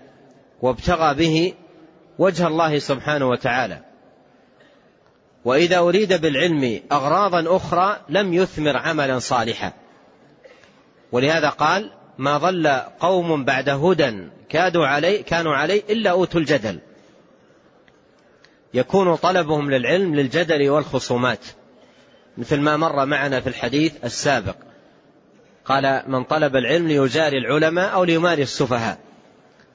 وابتغى 0.62 1.14
به 1.14 1.54
وجه 2.20 2.48
الله 2.48 2.80
سبحانه 2.80 3.30
وتعالى. 3.30 3.80
وإذا 5.46 5.78
أريد 5.78 6.14
بالعلم 6.14 6.82
أغراضا 6.92 7.56
أخرى 7.56 7.98
لم 8.10 8.34
يثمر 8.34 8.78
عملا 8.78 9.20
صالحا. 9.20 9.74
ولهذا 11.12 11.50
قال 11.50 11.92
ما 12.18 12.38
ضل 12.38 12.68
قوم 13.00 13.46
بعد 13.46 13.70
هدى 13.70 14.28
كادوا 14.50 14.88
علي 14.88 15.18
كانوا 15.18 15.56
عليه 15.56 15.84
إلا 15.90 16.12
أوتوا 16.12 16.40
الجدل 16.40 16.80
يكون 18.74 19.16
طلبهم 19.16 19.72
للعلم 19.72 20.16
للجدل 20.16 20.70
والخصومات. 20.70 21.46
مثل 22.38 22.60
ما 22.60 22.78
مر 22.78 23.06
معنا 23.06 23.40
في 23.40 23.48
الحديث 23.48 23.94
السابق. 24.04 24.56
قال 25.66 26.04
من 26.08 26.24
طلب 26.24 26.56
العلم 26.56 26.88
ليجاري 26.88 27.38
العلماء 27.38 27.94
أو 27.94 28.04
ليماري 28.04 28.42
السفهاء. 28.42 28.98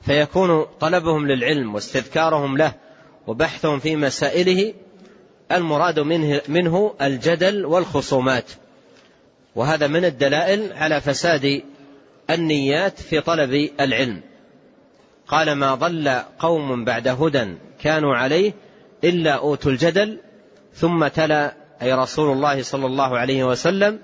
فيكون 0.03 0.67
طلبهم 0.81 1.27
للعلم 1.27 1.75
واستذكارهم 1.75 2.57
له 2.57 2.73
وبحثهم 3.27 3.79
في 3.79 3.97
مسائله 3.97 4.75
المراد 5.53 6.01
منه, 6.01 6.41
منه 6.49 6.95
الجدل 7.03 7.67
والخصومات. 7.67 8.51
وهذا 9.55 9.87
من 9.87 10.05
الدلائل 10.05 10.73
على 10.73 11.01
فساد 11.01 11.63
النيات 12.31 13.01
في 13.01 13.21
طلب 13.21 13.71
العلم. 13.81 14.21
قال 15.29 15.53
ما 15.53 15.75
ضل 15.75 16.09
قوم 16.39 16.85
بعد 16.85 17.09
هدى 17.09 17.55
كانوا 17.81 18.17
عليه 18.17 18.53
إلا 19.05 19.33
أوتوا 19.33 19.71
الجدل 19.71 20.19
ثم 20.75 21.07
تلا 21.07 21.60
أي 21.83 21.93
رسول 21.93 22.33
الله 22.33 22.63
صلى 22.63 22.87
الله 22.87 23.19
عليه 23.19 23.45
وسلم 23.45 23.99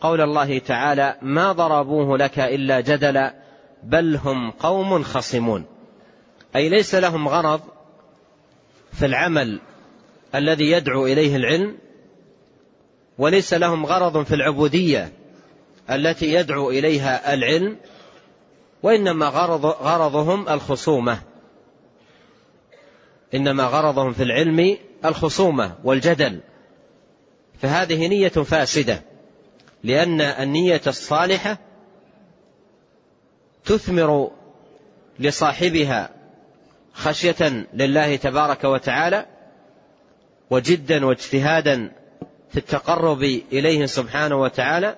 قول 0.00 0.20
الله 0.20 0.58
تعالى 0.58 1.16
ما 1.22 1.52
ضربوه 1.52 2.18
لك 2.18 2.38
إلا 2.38 2.80
جدلا 2.80 3.34
بل 3.82 4.16
هم 4.16 4.50
قوم 4.50 5.02
خصمون. 5.02 5.64
أي 6.56 6.68
ليس 6.68 6.94
لهم 6.94 7.28
غرض 7.28 7.60
في 8.92 9.06
العمل 9.06 9.60
الذي 10.34 10.70
يدعو 10.70 11.06
إليه 11.06 11.36
العلم 11.36 11.76
وليس 13.18 13.54
لهم 13.54 13.86
غرض 13.86 14.22
في 14.24 14.34
العبودية 14.34 15.12
التي 15.90 16.34
يدعو 16.34 16.70
إليها 16.70 17.34
العلم 17.34 17.76
وإنما 18.82 19.26
غرض 19.26 19.66
غرضهم 19.66 20.48
الخصومة. 20.48 21.18
إنما 23.34 23.64
غرضهم 23.64 24.12
في 24.12 24.22
العلم 24.22 24.76
الخصومة 25.04 25.74
والجدل. 25.84 26.40
فهذه 27.62 28.06
نية 28.06 28.28
فاسدة 28.28 29.02
لأن 29.84 30.20
النية 30.20 30.80
الصالحة 30.86 31.58
تثمر 33.64 34.30
لصاحبها 35.18 36.10
خشية 36.92 37.66
لله 37.74 38.16
تبارك 38.16 38.64
وتعالى 38.64 39.26
وجدا 40.50 41.06
واجتهادا 41.06 41.92
في 42.50 42.56
التقرب 42.56 43.22
إليه 43.52 43.86
سبحانه 43.86 44.36
وتعالى 44.36 44.96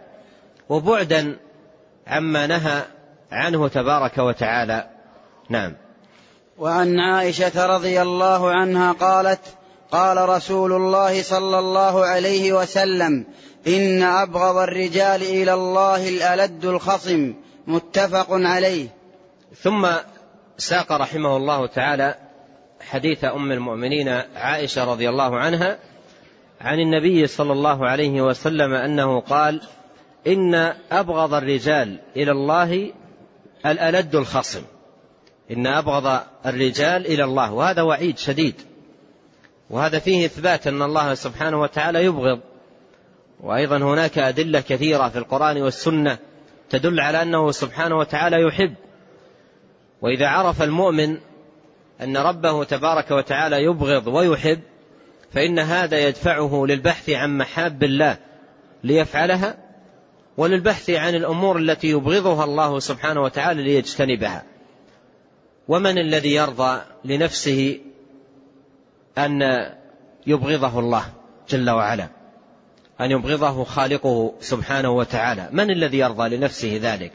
وبعدا 0.69 1.37
عما 2.07 2.47
نهى 2.47 2.83
عنه 3.33 3.69
تبارك 3.69 4.19
وتعالى. 4.19 4.91
نعم. 5.49 5.77
وعن 6.59 7.01
عائشة 7.01 7.67
رضي 7.67 8.03
الله 8.03 8.51
عنها 8.51 8.93
قالت 8.93 9.41
قال 9.93 10.29
رسول 10.29 10.73
الله 10.73 11.23
صلى 11.23 11.59
الله 11.59 12.05
عليه 12.05 12.53
وسلم 12.53 13.27
إن 13.67 14.03
أبغض 14.03 14.57
الرجال 14.57 15.23
إلى 15.23 15.55
الله 15.55 16.09
الألد 16.09 16.65
الخصم. 16.65 17.35
متفق 17.67 18.27
عليه. 18.31 18.89
ثم 19.63 19.89
ساق 20.59 20.93
رحمه 20.93 21.37
الله 21.37 21.67
تعالى 21.67 22.15
حديث 22.81 23.25
أم 23.25 23.53
المؤمنين 23.53 24.09
عائشة 24.37 24.93
رضي 24.93 25.09
الله 25.09 25.39
عنها 25.39 25.79
عن 26.61 26.79
النبي 26.81 27.27
صلى 27.27 27.53
الله 27.53 27.89
عليه 27.89 28.23
وسلم 28.23 28.73
أنه 28.75 29.21
قال 29.21 29.61
إن 30.27 30.55
أبغض 30.93 31.35
الرجال 31.35 32.01
إلى 32.17 32.33
الله 32.33 32.93
الألد 33.67 34.15
الخصم. 34.15 34.63
إن 35.51 35.67
أبغض 35.67 36.21
الرجال 36.47 37.07
إلى 37.07 37.25
الله. 37.25 37.53
وهذا 37.53 37.83
وعيد 37.83 38.19
شديد. 38.19 38.72
وهذا 39.73 39.99
فيه 39.99 40.27
إثبات 40.27 40.67
أن 40.67 40.83
الله 40.83 41.15
سبحانه 41.15 41.61
وتعالى 41.61 42.05
يبغض. 42.05 42.41
وأيضا 43.41 43.77
هناك 43.77 44.19
أدلة 44.19 44.61
كثيرة 44.61 45.09
في 45.09 45.19
القرآن 45.19 45.63
والسنة 45.63 46.19
تدل 46.71 47.01
على 47.01 47.23
أنه 47.23 47.51
سبحانه 47.51 47.99
وتعالى 47.99 48.43
يحب. 48.43 48.75
وإذا 50.03 50.29
عرف 50.29 50.63
المؤمن 50.63 51.19
أن 52.01 52.17
ربه 52.17 52.65
تبارك 52.65 53.11
وتعالى 53.11 53.63
يبغض 53.63 54.07
ويحب 54.07 54.61
فإن 55.33 55.59
هذا 55.59 55.99
يدفعه 55.99 56.65
للبحث 56.67 57.11
عن 57.11 57.39
محاب 57.39 57.83
الله 57.83 58.19
ليفعلها 58.85 59.57
وللبحث 60.37 60.91
عن 60.91 61.15
الأمور 61.15 61.59
التي 61.59 61.89
يبغضها 61.89 62.45
الله 62.45 62.79
سبحانه 62.79 63.23
وتعالى 63.23 63.63
ليجتنبها. 63.63 64.43
ومن 65.69 65.99
الذي 65.99 66.35
يرضى 66.35 66.81
لنفسه 67.05 67.79
أن 69.19 69.43
يبغضه 70.27 70.79
الله 70.79 71.05
جل 71.49 71.71
وعلا 71.71 72.09
أن 73.01 73.11
يبغضه 73.11 73.65
خالقه 73.65 74.35
سبحانه 74.41 74.91
وتعالى. 74.91 75.49
من 75.53 75.71
الذي 75.71 75.99
يرضى 75.99 76.37
لنفسه 76.37 76.79
ذلك؟ 76.83 77.13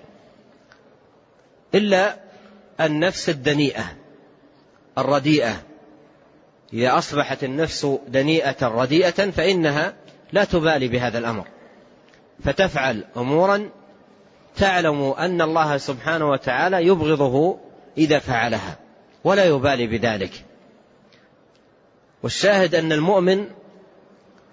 إلا 1.76 2.16
النفس 2.82 3.30
الدنيئة 3.30 3.86
الرديئة. 4.98 5.64
إذا 6.74 6.98
أصبحت 6.98 7.44
النفس 7.44 7.86
دنيئة 8.08 8.68
رديئة 8.68 9.32
فإنها 9.32 9.94
لا 10.34 10.44
تبالي 10.44 10.88
بهذا 10.88 11.18
الأمر. 11.18 11.48
فتفعل 12.44 13.04
أمورا 13.18 13.70
تعلم 14.56 15.02
أن 15.04 15.42
الله 15.42 15.78
سبحانه 15.78 16.30
وتعالى 16.30 16.88
يبغضه 16.88 17.58
إذا 17.98 18.20
فعلها 18.20 18.78
ولا 19.24 19.46
يبالي 19.46 19.88
بذلك. 19.88 20.47
والشاهد 22.24 22.76
أن 22.76 22.92
المؤمن 22.92 23.48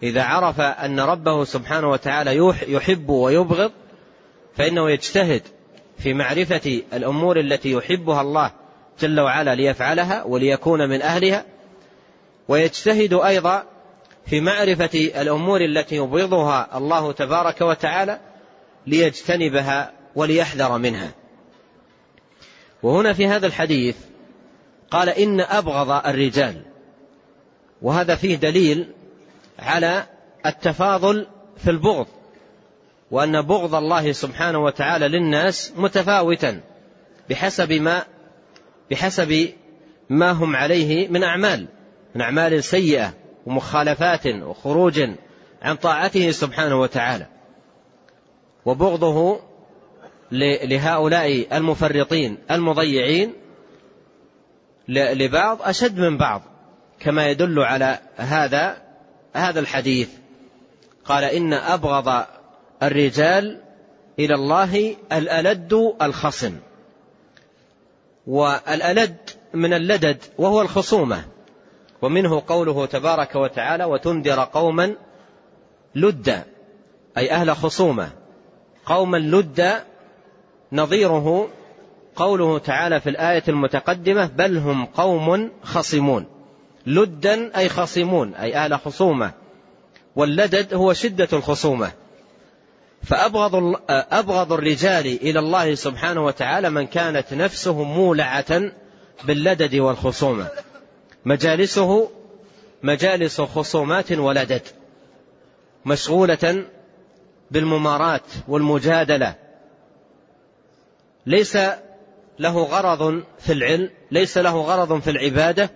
إذا 0.02 0.22
عرف 0.22 0.60
أن 0.60 1.00
ربه 1.00 1.44
سبحانه 1.44 1.90
وتعالى 1.90 2.54
يحب 2.68 3.08
ويبغض 3.08 3.72
فإنه 4.56 4.90
يجتهد 4.90 5.42
في 5.98 6.14
معرفة 6.14 6.82
الأمور 6.92 7.40
التي 7.40 7.72
يحبها 7.72 8.20
الله 8.20 8.50
جل 9.00 9.20
وعلا 9.20 9.54
ليفعلها 9.54 10.24
وليكون 10.24 10.88
من 10.88 11.02
أهلها 11.02 11.44
ويجتهد 12.48 13.12
أيضا 13.12 13.64
في 14.26 14.40
معرفة 14.40 15.10
الأمور 15.20 15.60
التي 15.60 15.96
يبغضها 15.96 16.78
الله 16.78 17.12
تبارك 17.12 17.60
وتعالى 17.60 18.20
ليجتنبها 18.86 19.92
وليحذر 20.16 20.78
منها. 20.78 21.10
وهنا 22.82 23.12
في 23.12 23.26
هذا 23.26 23.46
الحديث 23.46 23.96
قال 24.90 25.08
إن 25.08 25.40
أبغض 25.40 26.06
الرجال. 26.06 26.62
وهذا 27.84 28.14
فيه 28.14 28.36
دليل 28.36 28.86
على 29.58 30.06
التفاضل 30.46 31.26
في 31.56 31.70
البغض 31.70 32.06
وأن 33.10 33.42
بغض 33.42 33.74
الله 33.74 34.12
سبحانه 34.12 34.58
وتعالى 34.58 35.08
للناس 35.08 35.72
متفاوتا 35.76 36.60
بحسب 37.30 37.72
ما 37.72 38.02
بحسب 38.90 39.48
ما 40.10 40.30
هم 40.30 40.56
عليه 40.56 41.08
من 41.08 41.22
أعمال 41.22 41.66
من 42.14 42.20
أعمال 42.20 42.64
سيئة 42.64 43.14
ومخالفات 43.46 44.26
وخروج 44.26 45.00
عن 45.62 45.76
طاعته 45.76 46.30
سبحانه 46.30 46.80
وتعالى. 46.80 47.26
وبغضه 48.64 49.40
لهؤلاء 50.32 51.56
المفرطين 51.56 52.38
المضيعين 52.50 53.32
لبعض 54.88 55.58
أشد 55.62 55.98
من 55.98 56.16
بعض. 56.16 56.53
كما 57.04 57.28
يدل 57.28 57.58
على 57.58 57.98
هذا 58.16 58.76
هذا 59.34 59.60
الحديث. 59.60 60.08
قال 61.04 61.24
إن 61.24 61.52
أبغض 61.52 62.24
الرجال 62.82 63.60
إلى 64.18 64.34
الله 64.34 64.96
الألد 65.12 65.94
الخصم. 66.02 66.56
والألد 68.26 69.16
من 69.54 69.72
اللدد 69.72 70.18
وهو 70.38 70.62
الخصومة. 70.62 71.24
ومنه 72.02 72.42
قوله 72.46 72.86
تبارك 72.86 73.34
وتعالى 73.34 73.84
وتنذر 73.84 74.44
قوما 74.44 74.94
لدا 75.94 76.44
أي 77.18 77.30
أهل 77.30 77.56
خصومة. 77.56 78.10
قوما 78.86 79.16
لدا 79.16 79.84
نظيره 80.72 81.48
قوله 82.16 82.58
تعالى 82.58 83.00
في 83.00 83.10
الآية 83.10 83.42
المتقدمة 83.48 84.26
بل 84.26 84.58
هم 84.58 84.86
قوم 84.86 85.50
خصمون. 85.62 86.33
لدا 86.86 87.58
أي 87.58 87.68
خصمون 87.68 88.34
أي 88.34 88.56
أهل 88.56 88.78
خصومة. 88.78 89.32
واللدد 90.16 90.74
هو 90.74 90.92
شدة 90.92 91.28
الخصومة. 91.32 91.92
فأبغض 93.02 93.80
أبغض 93.90 94.52
الرجال 94.52 95.06
إلى 95.06 95.38
الله 95.38 95.74
سبحانه 95.74 96.24
وتعالى 96.24 96.70
من 96.70 96.86
كانت 96.86 97.34
نفسه 97.34 97.82
مولعة 97.82 98.62
باللدد 99.24 99.74
والخصومة. 99.74 100.48
مجالسه 101.24 102.10
مجالس 102.82 103.40
خصومات 103.40 104.12
ولدد 104.12 104.62
مشغولة 105.86 106.64
بالممارات 107.50 108.22
والمجادلة. 108.48 109.34
ليس 111.26 111.58
له 112.38 112.62
غرض 112.62 113.22
في 113.38 113.52
العلم 113.52 113.90
ليس 114.10 114.38
له 114.38 114.60
غرض 114.60 115.00
في 115.00 115.10
العبادة 115.10 115.70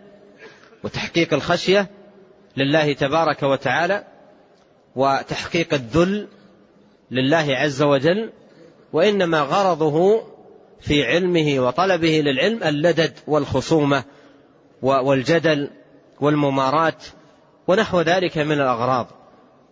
وتحقيق 0.85 1.35
الخشية 1.35 1.91
لله 2.57 2.93
تبارك 2.93 3.43
وتعالى 3.43 4.05
وتحقيق 4.97 5.75
الذل 5.75 6.29
لله 7.11 7.47
عز 7.49 7.83
وجل 7.83 8.33
وإنما 8.93 9.41
غرضه 9.41 10.23
في 10.81 11.05
علمه 11.05 11.67
وطلبه 11.67 12.21
للعلم 12.21 12.63
اللدد 12.63 13.13
والخصومة 13.27 14.05
والجدل 14.83 15.71
والممارات 16.21 17.05
ونحو 17.69 18.01
ذلك 18.01 18.39
من 18.39 18.53
الأغراض. 18.53 19.07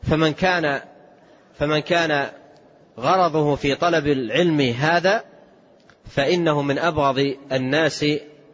فمن 0.02 0.32
كان 0.32 0.80
فمن 1.54 1.78
كان 1.78 2.30
غرضه 2.98 3.56
في 3.56 3.74
طلب 3.74 4.06
العلم 4.06 4.60
هذا 4.60 5.24
فإنه 6.10 6.62
من 6.62 6.78
أبغض 6.78 7.34
الناس 7.52 8.06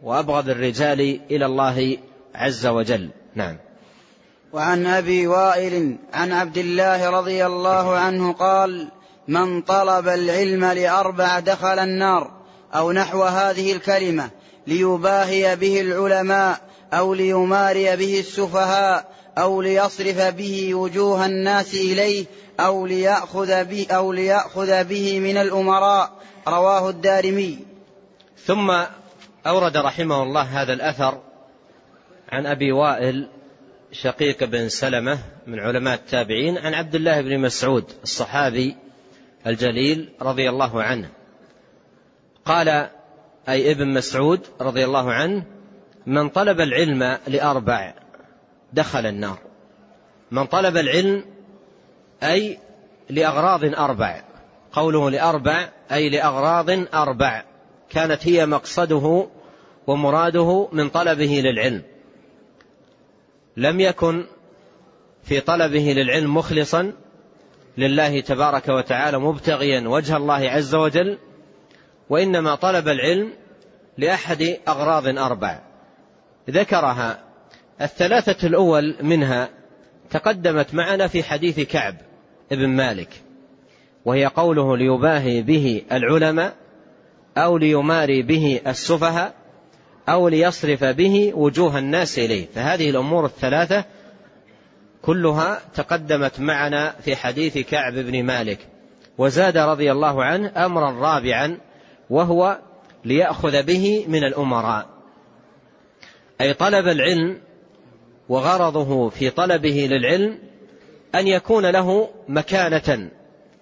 وأبغض 0.03 0.49
الرجال 0.49 1.19
إلى 1.31 1.45
الله 1.45 1.97
عز 2.35 2.65
وجل. 2.65 3.09
نعم. 3.35 3.57
وعن 4.53 4.85
أبي 4.85 5.27
وائل 5.27 5.97
عن 6.13 6.31
عبد 6.31 6.57
الله 6.57 7.09
رضي 7.09 7.45
الله 7.45 7.97
عنه 7.97 8.33
قال 8.33 8.87
من 9.27 9.61
طلب 9.61 10.07
العلم 10.07 10.65
لأربع 10.65 11.39
دخل 11.39 11.79
النار 11.79 12.31
أو 12.73 12.91
نحو 12.91 13.23
هذه 13.23 13.71
الكلمة 13.73 14.29
ليباهي 14.67 15.55
به 15.55 15.81
العلماء 15.81 16.61
أو 16.93 17.13
ليماري 17.13 17.95
به 17.95 18.19
السفهاء 18.19 19.05
أو 19.37 19.61
ليصرف 19.61 20.21
به 20.21 20.75
وجوه 20.75 21.25
الناس 21.25 21.73
إليه 21.73 22.25
أو 22.59 22.85
ليأخذ 22.85 23.63
به 23.63 23.87
أو 23.91 24.11
ليأخذ 24.11 24.83
به 24.83 25.19
من 25.19 25.37
الأمراء. 25.37 26.11
رواه 26.47 26.89
الدارمي. 26.89 27.59
ثم 28.45 28.71
أورد 29.47 29.77
رحمه 29.77 30.23
الله 30.23 30.41
هذا 30.41 30.73
الأثر 30.73 31.17
عن 32.33 32.45
أبي 32.45 32.71
وائل 32.71 33.27
شقيق 33.91 34.43
بن 34.43 34.69
سلمة 34.69 35.19
من 35.47 35.59
علماء 35.59 35.93
التابعين 35.93 36.57
عن 36.57 36.73
عبد 36.73 36.95
الله 36.95 37.21
بن 37.21 37.39
مسعود 37.39 37.91
الصحابي 38.03 38.75
الجليل 39.47 40.09
رضي 40.21 40.49
الله 40.49 40.83
عنه. 40.83 41.09
قال 42.45 42.89
أي 43.49 43.71
ابن 43.71 43.93
مسعود 43.93 44.39
رضي 44.61 44.85
الله 44.85 45.13
عنه 45.13 45.43
من 46.05 46.29
طلب 46.29 46.61
العلم 46.61 47.17
لأربع 47.27 47.93
دخل 48.73 49.05
النار. 49.05 49.37
من 50.31 50.45
طلب 50.45 50.77
العلم 50.77 51.25
أي 52.23 52.59
لأغراض 53.09 53.65
أربع. 53.65 54.21
قوله 54.71 55.09
لأربع 55.09 55.69
أي 55.91 56.09
لأغراض 56.09 56.69
أربع. 56.93 57.43
كانت 57.89 58.27
هي 58.27 58.45
مقصده 58.45 59.27
ومراده 59.87 60.69
من 60.71 60.89
طلبه 60.89 61.41
للعلم. 61.45 61.92
لم 63.57 63.79
يكن 63.79 64.25
في 65.23 65.39
طلبه 65.39 65.93
للعلم 65.93 66.37
مخلصا 66.37 66.93
لله 67.77 68.19
تبارك 68.19 68.69
وتعالى 68.69 69.19
مبتغيا 69.19 69.87
وجه 69.87 70.17
الله 70.17 70.49
عز 70.49 70.75
وجل 70.75 71.17
وإنما 72.09 72.55
طلب 72.55 72.87
العلم 72.87 73.33
لأحد 73.97 74.57
أغراض 74.67 75.07
أربع. 75.07 75.59
ذكرها 76.49 77.23
الثلاثة 77.81 78.47
الأول 78.47 78.95
منها 79.01 79.49
تقدمت 80.09 80.73
معنا 80.73 81.07
في 81.07 81.23
حديث 81.23 81.59
كعب 81.59 81.95
ابن 82.51 82.67
مالك 82.67 83.09
وهي 84.05 84.25
قوله 84.25 84.77
ليباهي 84.77 85.41
به 85.41 85.81
العلماء 85.91 86.53
أو 87.37 87.57
ليماري 87.57 88.21
به 88.21 88.61
السفهاء 88.67 89.33
أو 90.09 90.27
ليصرف 90.27 90.83
به 90.83 91.33
وجوه 91.35 91.79
الناس 91.79 92.19
إليه. 92.19 92.47
فهذه 92.55 92.89
الأمور 92.89 93.25
الثلاثة 93.25 93.85
كلها 95.01 95.61
تقدمت 95.75 96.39
معنا 96.39 96.95
في 97.01 97.15
حديث 97.15 97.57
كعب 97.57 97.93
بن 97.93 98.23
مالك. 98.23 98.59
وزاد 99.17 99.57
رضي 99.57 99.91
الله 99.91 100.23
عنه 100.23 100.65
أمرا 100.65 100.91
رابعا 100.91 101.57
وهو 102.09 102.59
ليأخذ 103.05 103.63
به 103.63 104.05
من 104.07 104.23
الأمراء. 104.23 104.85
أي 106.41 106.53
طلب 106.53 106.87
العلم 106.87 107.37
وغرضه 108.29 109.09
في 109.09 109.29
طلبه 109.29 109.87
للعلم 109.91 110.39
أن 111.15 111.27
يكون 111.27 111.65
له 111.65 112.09
مكانة 112.27 113.09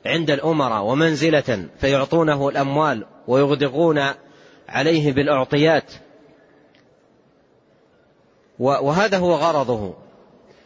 عند 0.06 0.32
الأمراء 0.32 0.84
ومنزلة 0.84 1.65
فيعطونه 1.80 2.49
الأموال 2.49 3.06
ويغدقون 3.27 4.01
عليه 4.69 5.12
بالأعطيات. 5.12 5.91
وهذا 8.59 9.17
هو 9.17 9.35
غرضه. 9.35 9.93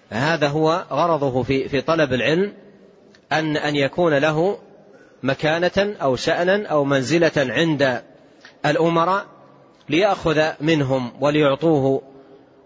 هذا 0.10 0.48
هو 0.48 0.86
غرضه 0.92 1.44
في 1.44 1.70
في 1.70 1.82
طلب 1.82 2.14
العلم 2.14 2.54
أن 3.32 3.58
أن 3.58 3.76
يكون 3.76 4.14
له 4.14 4.58
مكانة 5.24 5.96
أو 6.02 6.16
شأنا 6.16 6.68
أو 6.68 6.84
منزلة 6.84 7.32
عند 7.38 8.02
الأمراء 8.66 9.26
ليأخذ 9.90 10.52
منهم 10.62 11.12
وليعطوه 11.22 12.02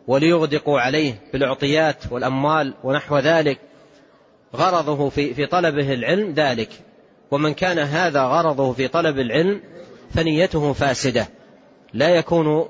وليغدقوا 0.08 0.80
عليه 0.80 1.22
بالأعطيات 1.34 2.04
والأموال 2.12 2.74
ونحو 2.84 3.18
ذلك. 3.18 3.60
غرضه 4.56 5.10
في 5.10 5.34
في 5.34 5.46
طلبه 5.46 5.94
العلم 5.94 6.34
ذلك. 6.34 6.70
ومن 7.32 7.54
كان 7.54 7.80
هذا 7.80 8.24
غرضه 8.24 8.74
في 8.74 8.88
طلب 8.88 9.20
العلم 9.20 9.62
فنيته 10.14 10.74
فاسدة. 10.74 11.28
لا 11.94 12.10
يكون 12.10 12.70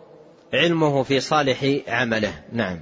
علمه 0.53 1.03
في 1.03 1.19
صالح 1.19 1.79
عمله. 1.87 2.33
نعم. 2.53 2.79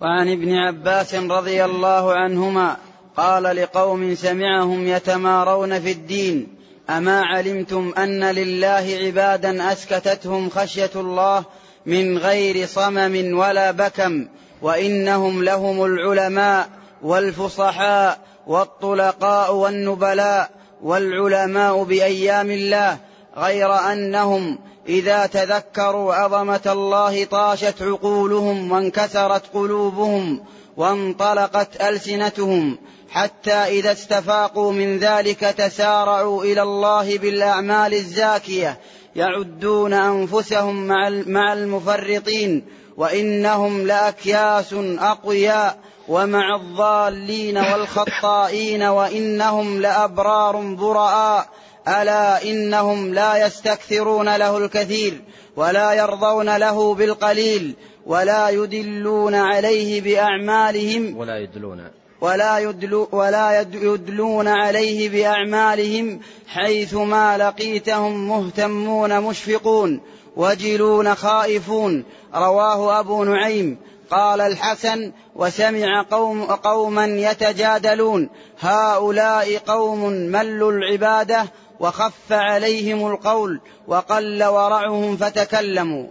وعن 0.00 0.32
ابن 0.32 0.54
عباس 0.54 1.14
رضي 1.14 1.64
الله 1.64 2.14
عنهما 2.14 2.76
قال 3.16 3.42
لقوم 3.42 4.14
سمعهم 4.14 4.86
يتمارون 4.86 5.80
في 5.80 5.92
الدين 5.92 6.48
أما 6.90 7.22
علمتم 7.24 7.92
أن 7.98 8.24
لله 8.24 8.98
عبادا 9.04 9.72
أسكتتهم 9.72 10.50
خشية 10.50 10.90
الله 10.96 11.44
من 11.86 12.18
غير 12.18 12.66
صمم 12.66 13.38
ولا 13.38 13.70
بكم 13.70 14.26
وإنهم 14.62 15.44
لهم 15.44 15.84
العلماء 15.84 16.68
والفصحاء 17.02 18.18
والطلقاء 18.46 19.54
والنبلاء 19.54 20.50
والعلماء 20.82 21.82
بأيام 21.82 22.50
الله 22.50 22.98
غير 23.36 23.74
أنهم 23.74 24.58
إذا 24.88 25.26
تذكروا 25.26 26.14
عظمة 26.14 26.60
الله 26.66 27.24
طاشت 27.24 27.82
عقولهم 27.82 28.72
وانكسرت 28.72 29.42
قلوبهم 29.54 30.44
وانطلقت 30.76 31.82
ألسنتهم 31.82 32.78
حتى 33.10 33.52
إذا 33.52 33.92
استفاقوا 33.92 34.72
من 34.72 34.98
ذلك 34.98 35.40
تسارعوا 35.40 36.44
إلى 36.44 36.62
الله 36.62 37.18
بالأعمال 37.18 37.94
الزاكية 37.94 38.78
يعدون 39.16 39.92
أنفسهم 39.92 40.86
مع 41.26 41.52
المفرطين 41.52 42.64
وإنهم 42.96 43.86
لأكياس 43.86 44.74
أقوياء 44.98 45.78
ومع 46.08 46.56
الضالين 46.56 47.58
والخطائين 47.58 48.82
وإنهم 48.82 49.80
لأبرار 49.80 50.56
براء 50.56 51.48
ألا 51.88 52.42
إنهم 52.42 53.14
لا 53.14 53.46
يستكثرون 53.46 54.36
له 54.36 54.58
الكثير 54.58 55.20
ولا 55.56 55.92
يرضون 55.92 56.56
له 56.56 56.94
بالقليل 56.94 57.74
ولا 58.06 58.48
يدلون 58.48 59.34
عليه 59.34 60.00
بأعمالهم 60.00 61.16
ولا 61.16 61.38
يدلون. 61.38 61.90
ولا, 62.20 62.58
يدلو 62.58 63.08
ولا 63.12 63.60
يدلون 63.60 64.48
عليه 64.48 65.08
بأعمالهم 65.08 66.20
حيث 66.48 66.94
ما 66.94 67.38
لقيتهم 67.38 68.28
مهتمون 68.28 69.20
مشفقون 69.20 70.00
وجلون 70.36 71.14
خائفون. 71.14 72.04
رواه 72.34 73.00
أبو 73.00 73.24
نعيم. 73.24 73.78
قال 74.10 74.40
الحسن 74.40 75.12
وسمع 75.36 76.02
قوم 76.10 76.42
قوما 76.42 77.06
يتجادلون. 77.06 78.28
هؤلاء 78.60 79.56
قوم 79.56 80.10
ملوا 80.10 80.72
العبادة 80.72 81.46
وخف 81.80 82.32
عليهم 82.32 83.06
القول 83.06 83.60
وقل 83.86 84.44
ورعهم 84.44 85.16
فتكلموا. 85.16 86.10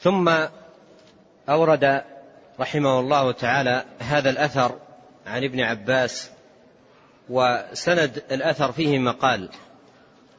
ثم 0.00 0.32
أورد 1.48 2.02
رحمه 2.60 3.00
الله 3.00 3.32
تعالى 3.32 3.84
هذا 3.98 4.30
الأثر 4.30 4.78
عن 5.26 5.44
ابن 5.44 5.60
عباس 5.60 6.30
وسند 7.28 8.22
الأثر 8.32 8.72
فيه 8.72 8.98
مقال 8.98 9.48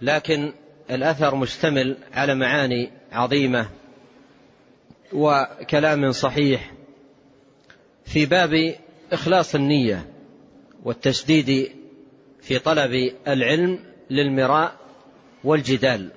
لكن 0.01 0.53
الأثر 0.89 1.35
مشتمل 1.35 1.97
على 2.13 2.35
معاني 2.35 2.91
عظيمة 3.11 3.69
وكلام 5.13 6.11
صحيح 6.11 6.71
في 8.05 8.25
باب 8.25 8.75
إخلاص 9.11 9.55
النية 9.55 10.05
والتشديد 10.83 11.71
في 12.43 12.59
طلب 12.59 13.13
العلم 13.27 13.79
للمراء 14.09 14.75
والجدال. 15.43 16.09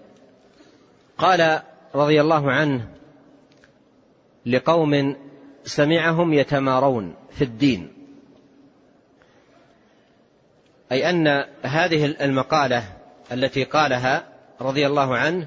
قال 1.18 1.62
رضي 1.94 2.20
الله 2.20 2.52
عنه 2.52 2.88
لقوم 4.46 5.16
سمعهم 5.64 6.32
يتمارون 6.32 7.14
في 7.30 7.44
الدين. 7.44 7.92
أي 10.92 11.10
أن 11.10 11.44
هذه 11.62 12.04
المقالة 12.04 12.84
التي 13.32 13.64
قالها 13.64 14.24
رضي 14.60 14.86
الله 14.86 15.16
عنه 15.16 15.46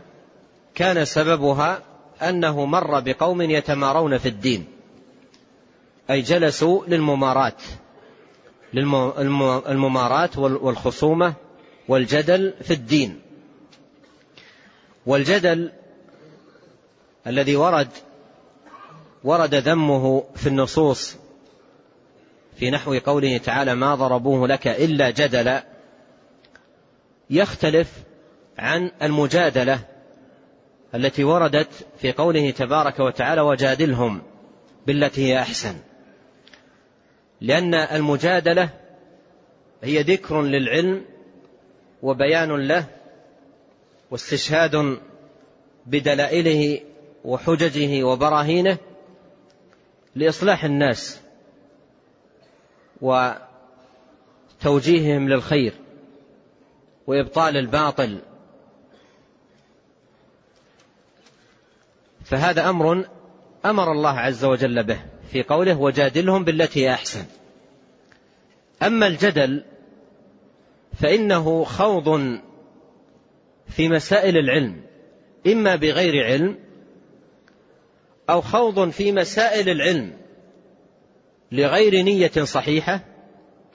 كان 0.75 1.05
سببها 1.05 1.81
أنه 2.21 2.65
مر 2.65 2.99
بقوم 2.99 3.41
يتمارون 3.41 4.17
في 4.17 4.29
الدين 4.29 4.67
أي 6.09 6.21
جلسوا 6.21 6.85
للممارات. 6.85 7.61
للممارات 8.73 10.37
والخصومة 10.37 11.33
والجدل 11.87 12.53
في 12.61 12.73
الدين. 12.73 13.21
والجدل 15.05 15.71
الذي 17.27 17.55
ورد 17.55 17.89
ورد 19.23 19.55
ذمه 19.55 20.23
في 20.35 20.47
النصوص 20.47 21.15
في 22.59 22.71
نحو 22.71 22.93
قوله 22.93 23.37
تعالى 23.37 23.75
ما 23.75 23.95
ضربوه 23.95 24.47
لك 24.47 24.67
إلا 24.67 25.09
جدلا 25.09 25.63
يختلف 27.29 27.91
عن 28.57 28.91
المجادلة 29.01 29.79
التي 30.95 31.23
وردت 31.23 31.87
في 31.97 32.11
قوله 32.11 32.51
تبارك 32.51 32.99
وتعالى 32.99 33.41
وجادلهم 33.41 34.21
بالتي 34.87 35.27
هي 35.27 35.39
أحسن 35.39 35.75
لأن 37.41 37.73
المجادلة 37.73 38.69
هي 39.83 40.01
ذكر 40.01 40.41
للعلم 40.41 41.05
وبيان 42.01 42.67
له 42.67 42.85
واستشهاد 44.11 44.99
بدلائله 45.85 46.81
وحججه 47.25 48.03
وبراهينه 48.03 48.77
لإصلاح 50.15 50.63
الناس 50.63 51.19
وتوجيههم 54.61 55.29
للخير 55.29 55.73
وإبطال 57.07 57.57
الباطل. 57.57 58.19
فهذا 62.23 62.69
أمر 62.69 63.05
أمر 63.65 63.91
الله 63.91 64.19
عز 64.19 64.45
وجل 64.45 64.83
به. 64.83 65.08
في 65.31 65.43
قوله 65.43 65.79
وجادلهم 65.79 66.43
بالتي 66.43 66.85
هي 66.85 66.93
أحسن. 66.93 67.25
أما 68.83 69.07
الجدل 69.07 69.63
فإنه 70.93 71.63
خوض 71.63 72.39
في 73.67 73.89
مسائل 73.89 74.37
العلم 74.37 74.81
إما 75.47 75.75
بغير 75.75 76.25
علم 76.25 76.55
أو 78.29 78.41
خوض 78.41 78.89
في 78.89 79.11
مسائل 79.11 79.69
العلم 79.69 80.13
لغير 81.51 82.01
نية 82.03 82.43
صحيحة 82.43 83.01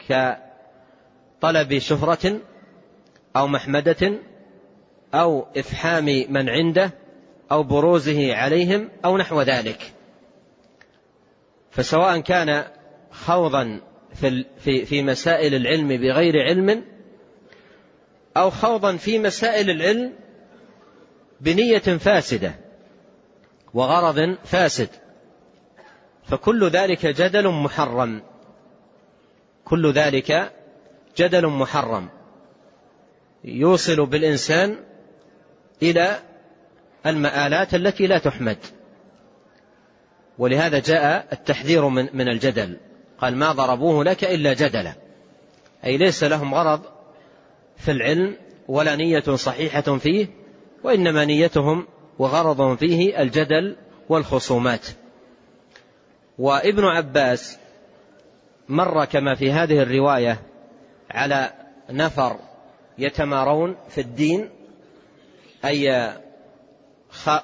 كطلب 0.09 1.79
شهرة 1.79 2.41
أو 3.37 3.47
محمدة 3.47 4.13
أو 5.15 5.47
إفحام 5.57 6.05
من 6.05 6.49
عنده 6.49 6.91
أو 7.53 7.63
بروزه 7.63 8.35
عليهم 8.35 8.89
أو 9.05 9.19
نحو 9.19 9.43
ذلك. 9.43 9.93
فسواء 11.75 12.21
كان 12.21 12.65
خوضا 13.11 13.81
في 14.15 14.45
في 14.59 14.85
في 14.85 15.03
مسائل 15.03 15.55
العلم 15.55 15.89
بغير 15.89 16.43
علم 16.43 16.85
أو 18.37 18.51
خوضا 18.51 18.97
في 18.97 19.19
مسائل 19.19 19.71
العلم 19.71 20.13
بنية 21.41 21.79
فاسدة 21.79 22.55
وغرض 23.75 24.37
فاسد 24.45 24.89
فكل 26.25 26.69
ذلك 26.69 27.07
جدل 27.07 27.49
محرم. 27.49 28.23
كل 29.65 29.93
ذلك 29.93 30.53
جدل 31.17 31.47
محرم. 31.47 32.09
يوصل 33.45 34.07
بالإنسان 34.07 34.77
إلى 35.83 36.19
المآلات 37.07 37.75
التي 37.75 38.07
لا 38.07 38.19
تحمد. 38.19 38.59
ولهذا 40.39 40.79
جاء 40.79 41.27
التحذير 41.33 41.89
من 41.89 42.09
من 42.15 42.29
الجدل. 42.29 42.77
قال 43.19 43.37
ما 43.37 43.53
ضربوه 43.53 44.05
لك 44.05 44.25
إلا 44.25 44.53
جدلا. 44.53 44.95
أي 45.85 45.97
ليس 45.97 46.25
لهم 46.25 46.55
غرض 46.55 46.81
في 47.77 47.91
العلم 47.91 48.37
ولا 48.69 48.97
نية 48.97 49.35
صحيحة 49.35 49.99
فيه 49.99 50.27
وإنما 50.85 51.25
نيتهم 51.25 51.87
وغرضهم 52.19 52.77
فيه 52.77 53.23
الجدل 53.23 53.77
والخصومات. 54.09 54.87
وابن 56.39 56.85
عباس 56.85 57.59
مر 58.69 59.05
كما 59.05 59.35
في 59.35 59.53
هذه 59.53 59.83
الرواية 59.83 60.41
على 61.11 61.53
نفر 61.91 62.37
يتمارون 62.99 63.77
في 63.89 64.01
الدين 64.01 64.51
أي 65.65 66.13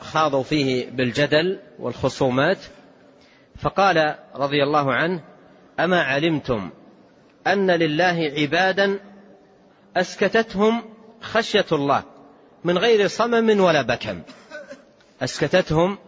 خاضوا 0.00 0.42
فيه 0.42 0.90
بالجدل 0.90 1.58
والخصومات 1.78 2.58
فقال 3.60 4.14
رضي 4.34 4.62
الله 4.62 4.94
عنه 4.94 5.20
أما 5.80 6.02
علمتم 6.02 6.70
أن 7.46 7.70
لله 7.70 8.32
عبادا 8.38 9.00
أسكتتهم 9.96 10.82
خشية 11.20 11.66
الله 11.72 12.02
من 12.64 12.78
غير 12.78 13.08
صمم 13.08 13.60
ولا 13.60 13.82
بكم. 13.82 14.22
أسكتتهم 15.22 15.98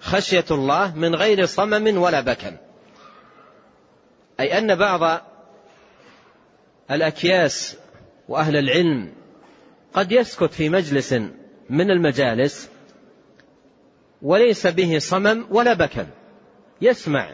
خشية 0.00 0.44
الله 0.50 0.94
من 0.96 1.14
غير 1.14 1.46
صمم 1.46 1.98
ولا 1.98 2.20
بكم. 2.20 2.56
أي 4.40 4.58
أن 4.58 4.74
بعض 4.74 5.20
الأكياس 6.90 7.76
وأهل 8.28 8.56
العلم 8.56 9.12
قد 9.94 10.12
يسكت 10.12 10.52
في 10.52 10.68
مجلس 10.68 11.12
من 11.70 11.90
المجالس 11.90 12.70
وليس 14.22 14.66
به 14.66 14.98
صمم 14.98 15.46
ولا 15.50 15.74
بكم. 15.74 16.06
يسمع 16.80 17.30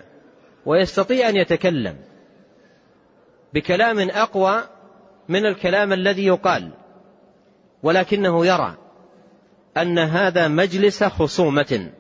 ويستطيع 0.66 1.28
أن 1.28 1.36
يتكلم 1.36 1.96
بكلام 3.54 4.10
أقوى 4.10 4.62
من 5.28 5.46
الكلام 5.46 5.92
الذي 5.92 6.26
يقال 6.26 6.70
ولكنه 7.82 8.46
يرى 8.46 8.76
أن 9.76 9.98
هذا 9.98 10.48
مجلس 10.48 11.04
خصومة 11.04 11.90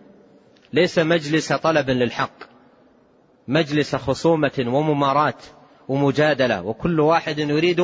ليس 0.72 0.98
مجلس 0.98 1.52
طلب 1.52 1.90
للحق 1.90 2.50
مجلس 3.48 3.96
خصومة 3.96 4.64
ومماراه 4.66 5.38
ومجادلة 5.88 6.62
وكل 6.62 7.00
واحد 7.00 7.38
يريد 7.38 7.80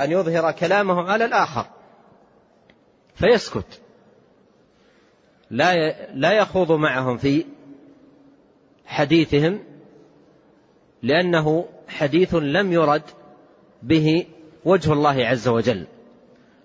أن 0.00 0.12
يظهر 0.12 0.52
كلامه 0.52 1.10
على 1.10 1.24
الآخر. 1.24 1.66
فيسكت. 3.14 3.80
لا 5.50 5.74
لا 6.14 6.32
يخوض 6.32 6.72
معهم 6.72 7.16
في 7.16 7.44
حديثهم 8.86 9.58
لأنه 11.02 11.68
حديث 11.88 12.34
لم 12.34 12.72
يرد 12.72 13.02
به 13.82 14.26
وجه 14.64 14.92
الله 14.92 15.26
عز 15.26 15.48
وجل. 15.48 15.86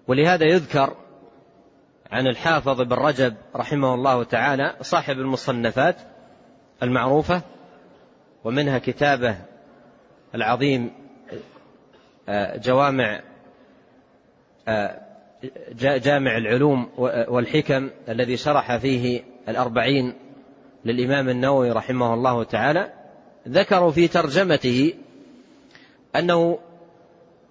ولهذا 0.08 0.45
يذكر 0.45 0.95
عن 2.12 2.27
الحافظ 2.27 2.82
بن 2.82 2.93
رجب 2.93 3.36
رحمه 3.56 3.93
الله 3.93 4.23
تعالى 4.23 4.75
صاحب 4.82 5.15
المصنفات 5.17 5.95
المعروفة 6.84 7.41
ومنها 8.43 8.77
كتابه 8.77 9.38
العظيم 10.36 10.91
آه، 12.30 12.58
جوامع 12.58 13.21
آه، 14.67 15.01
جامع 15.80 16.38
العلوم 16.38 16.89
والحكم 17.27 17.89
الذي 18.10 18.38
شرح 18.38 18.77
فيه 18.77 19.23
الأربعين 19.49 20.13
للإمام 20.88 21.30
النووي 21.30 21.71
رحمه 21.71 22.13
الله 22.13 22.43
تعالى 22.43 22.93
ذكروا 23.47 23.91
في 23.91 24.08
ترجمته 24.08 24.93
أنه 26.15 26.60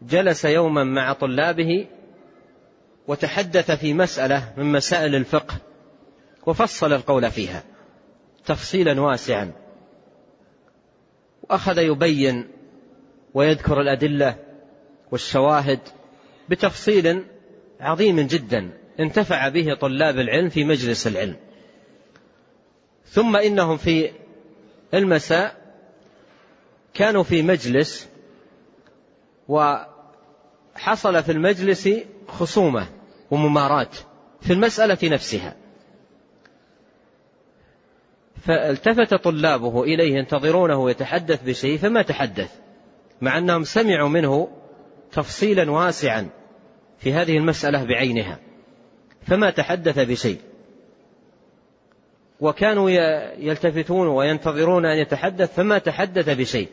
جلس 0.02 0.44
يوما 0.44 0.84
مع 0.84 1.12
طلابه 1.12 1.86
وتحدث 3.08 3.70
في 3.70 3.94
مسألة 3.94 4.52
من 4.56 4.72
مسائل 4.72 5.14
الفقه 5.14 5.54
وفصل 6.46 6.92
القول 6.92 7.30
فيها 7.30 7.62
تفصيلا 8.46 9.00
واسعا. 9.00 9.52
وأخذ 11.42 11.78
يبين 11.78 12.48
ويذكر 13.34 13.80
الأدلة 13.80 14.36
والشواهد 15.12 15.80
بتفصيل 16.48 17.24
عظيم 17.80 18.20
جدا 18.20 18.70
انتفع 19.00 19.48
به 19.48 19.74
طلاب 19.74 20.18
العلم 20.18 20.48
في 20.48 20.64
مجلس 20.64 21.06
العلم. 21.06 21.36
ثم 23.06 23.36
إنهم 23.36 23.76
في 23.76 24.10
المساء 24.94 25.56
كانوا 26.94 27.22
في 27.22 27.42
مجلس 27.42 28.08
وحصل 29.48 31.22
في 31.22 31.32
المجلس 31.32 31.88
خصومة 32.28 32.86
ومماراه 33.30 33.90
في 34.40 34.52
المسألة 34.52 34.98
نفسها. 35.02 35.56
فالتفت 38.42 39.14
طلابه 39.14 39.82
إليه 39.84 40.14
ينتظرونه 40.14 40.90
يتحدث 40.90 41.42
بشيء 41.42 41.78
فما 41.78 42.02
تحدث؟ 42.02 42.50
مع 43.20 43.38
أنهم 43.38 43.64
سمعوا 43.64 44.08
منه 44.08 44.48
تفصيلا 45.12 45.70
واسعا 45.70 46.28
في 46.98 47.12
هذه 47.12 47.36
المسألة 47.36 47.84
بعينها 47.84 48.38
فما 49.26 49.50
تحدث 49.50 49.98
بشيء. 49.98 50.40
وكانوا 52.40 52.90
يلتفتون 53.38 54.08
وينتظرون 54.08 54.86
أن 54.86 54.98
يتحدث 54.98 55.54
فما 55.54 55.78
تحدث 55.78 56.28
بشيء. 56.28 56.68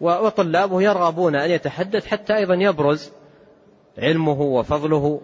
وطلابه 0.00 0.82
يرغبون 0.82 1.36
أن 1.36 1.50
يتحدث 1.50 2.06
حتى 2.06 2.36
أيضا 2.36 2.54
يبرز 2.54 3.12
علمه 3.98 4.40
وفضله 4.40 5.20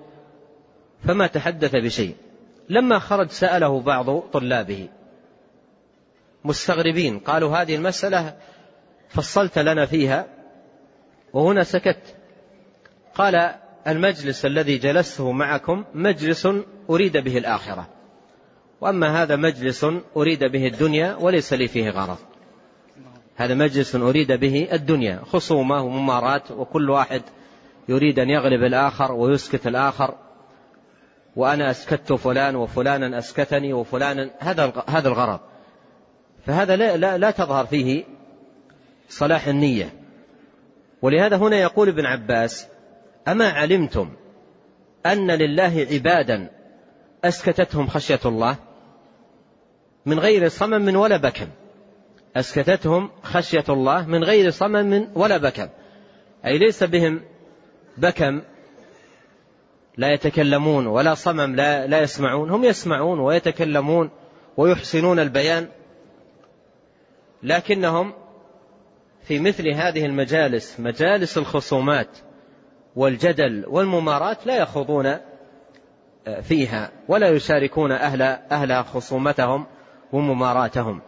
فما 1.05 1.27
تحدث 1.27 1.77
بشيء. 1.77 2.14
لما 2.68 2.99
خرج 2.99 3.31
سأله 3.31 3.81
بعض 3.81 4.18
طلابه 4.18 4.88
مستغربين 6.45 7.18
قالوا 7.18 7.57
هذه 7.57 7.77
المسألة 7.77 8.37
فصلت 9.09 9.59
لنا 9.59 9.87
فيها 9.87 10.27
وهنا 11.33 11.64
سكت. 11.64 12.16
قال 13.14 13.55
المجلس 13.87 14.47
الذي 14.47 14.79
جلسته 14.79 15.33
معكم 15.33 15.85
مجلس 15.95 16.49
أريد 16.90 17.16
به 17.16 17.38
الآخرة. 17.38 17.88
وأما 18.83 19.23
هذا 19.23 19.37
مجلس 19.37 19.87
أريد 20.16 20.45
به 20.45 20.66
الدنيا 20.66 21.14
وليس 21.14 21.53
لي 21.53 21.68
فيه 21.68 21.90
غرض. 21.90 22.18
هذا 23.37 23.55
مجلس 23.55 23.95
أريد 23.97 24.33
به 24.33 24.68
الدنيا 24.73 25.21
خصومة 25.33 25.83
وممارات 25.83 26.51
وكل 26.51 26.90
واحد 26.90 27.23
يريد 27.88 28.18
أن 28.18 28.31
يغلب 28.31 28.62
الآخر 28.62 29.12
ويسكت 29.12 29.66
الآخر. 29.66 30.14
وأنا 31.37 31.71
أسكت 31.71 32.12
فلان 32.12 32.57
وفلانا 32.57 33.18
أسكتني 33.18 33.73
وفلانا 33.73 34.31
هذا 34.38 34.73
هذا 34.88 35.09
الغرض. 35.09 35.40
فهذا 36.47 36.77
لا, 36.77 36.97
لا, 36.97 37.18
لا 37.18 37.31
تظهر 37.31 37.66
فيه 37.66 38.05
صلاح 39.09 39.47
النية. 39.47 39.92
ولهذا 41.03 41.37
هنا 41.37 41.57
يقول 41.57 41.88
ابن 41.88 42.07
عباس 42.07 42.66
أما 43.29 43.49
علمتم 43.49 44.11
أن 45.07 45.31
لله 45.31 45.87
عبادا 45.90 46.51
أسكتتهم 47.25 47.87
خشية 47.87 48.21
الله؟ 48.25 48.57
من 50.07 50.19
غير 50.19 50.49
صمم 50.49 50.97
ولا 50.97 51.17
بكم. 51.17 51.47
أسكتتهم 52.37 53.11
خشية 53.23 53.65
الله 53.69 54.07
من 54.07 54.25
غير 54.25 54.51
صمم 54.51 55.09
ولا 55.15 55.37
بكم. 55.37 55.69
أي 56.47 56.59
ليس 56.59 56.85
بهم 56.85 57.21
بكم 57.99 58.43
لا 59.97 60.12
يتكلمون 60.12 60.87
ولا 60.87 61.15
صمم 61.15 61.57
لا, 61.57 61.87
لا 61.87 62.01
يسمعون. 62.01 62.51
هم 62.51 62.65
يسمعون 62.65 63.21
ويتكلمون 63.21 64.11
ويحسنون 64.57 65.19
البيان. 65.19 65.69
لكنهم 67.43 68.12
في 69.23 69.41
مثل 69.41 69.69
هذه 69.69 70.07
المجالس 70.07 70.81
مجالس 70.81 71.38
الخصومات 71.38 72.19
والجدل 72.97 73.65
والمماراه 73.69 74.37
لا 74.47 74.57
يخوضون 74.57 75.17
فيها 76.43 76.91
ولا 77.09 77.29
يشاركون 77.29 77.93
أهل 77.93 78.23
أهل 78.23 78.85
خصومتهم. 78.85 79.67
ومماراتهم. 80.12 81.01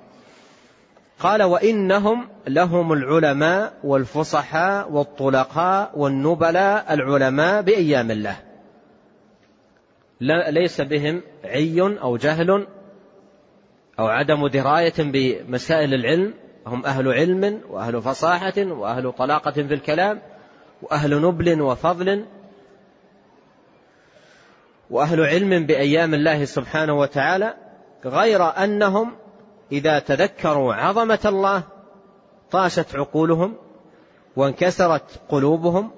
قال 1.20 1.42
وإنهم 1.42 2.28
لهم 2.48 2.92
العلماء 2.92 3.72
والفصحاء 3.84 4.92
والطلقاء 4.92 5.98
والنبلاء 5.98 6.94
العلماء 6.94 7.62
بأيام 7.62 8.10
الله. 8.10 8.36
ليس 10.50 10.80
بهم 10.80 11.22
عي 11.44 11.80
أو 11.80 12.16
جهل 12.16 12.66
أو 13.98 14.06
عدم 14.06 14.46
دراية 14.46 14.94
بمسائل 14.98 15.94
العلم. 15.94 16.34
هم 16.66 16.86
أهل 16.86 17.08
علم 17.08 17.60
وأهل 17.70 18.02
فصاحة 18.02 18.52
وأهل 18.58 19.12
طلاقة 19.12 19.50
في 19.50 19.74
الكلام 19.74 20.20
وأهل 20.82 21.22
نبل 21.22 21.60
وفضل 21.60 22.24
وأهل 24.90 25.20
علم 25.20 25.66
بأيام 25.66 26.14
الله 26.14 26.44
سبحانه 26.44 26.98
وتعالى. 26.98 27.54
غير 28.06 28.42
أنهم 28.42 29.16
إذا 29.72 29.98
تذكروا 29.98 30.74
عظمة 30.74 31.18
الله 31.24 31.62
طاشت 32.50 32.96
عقولهم 32.96 33.56
وانكسرت 34.36 35.20
قلوبهم 35.28 35.90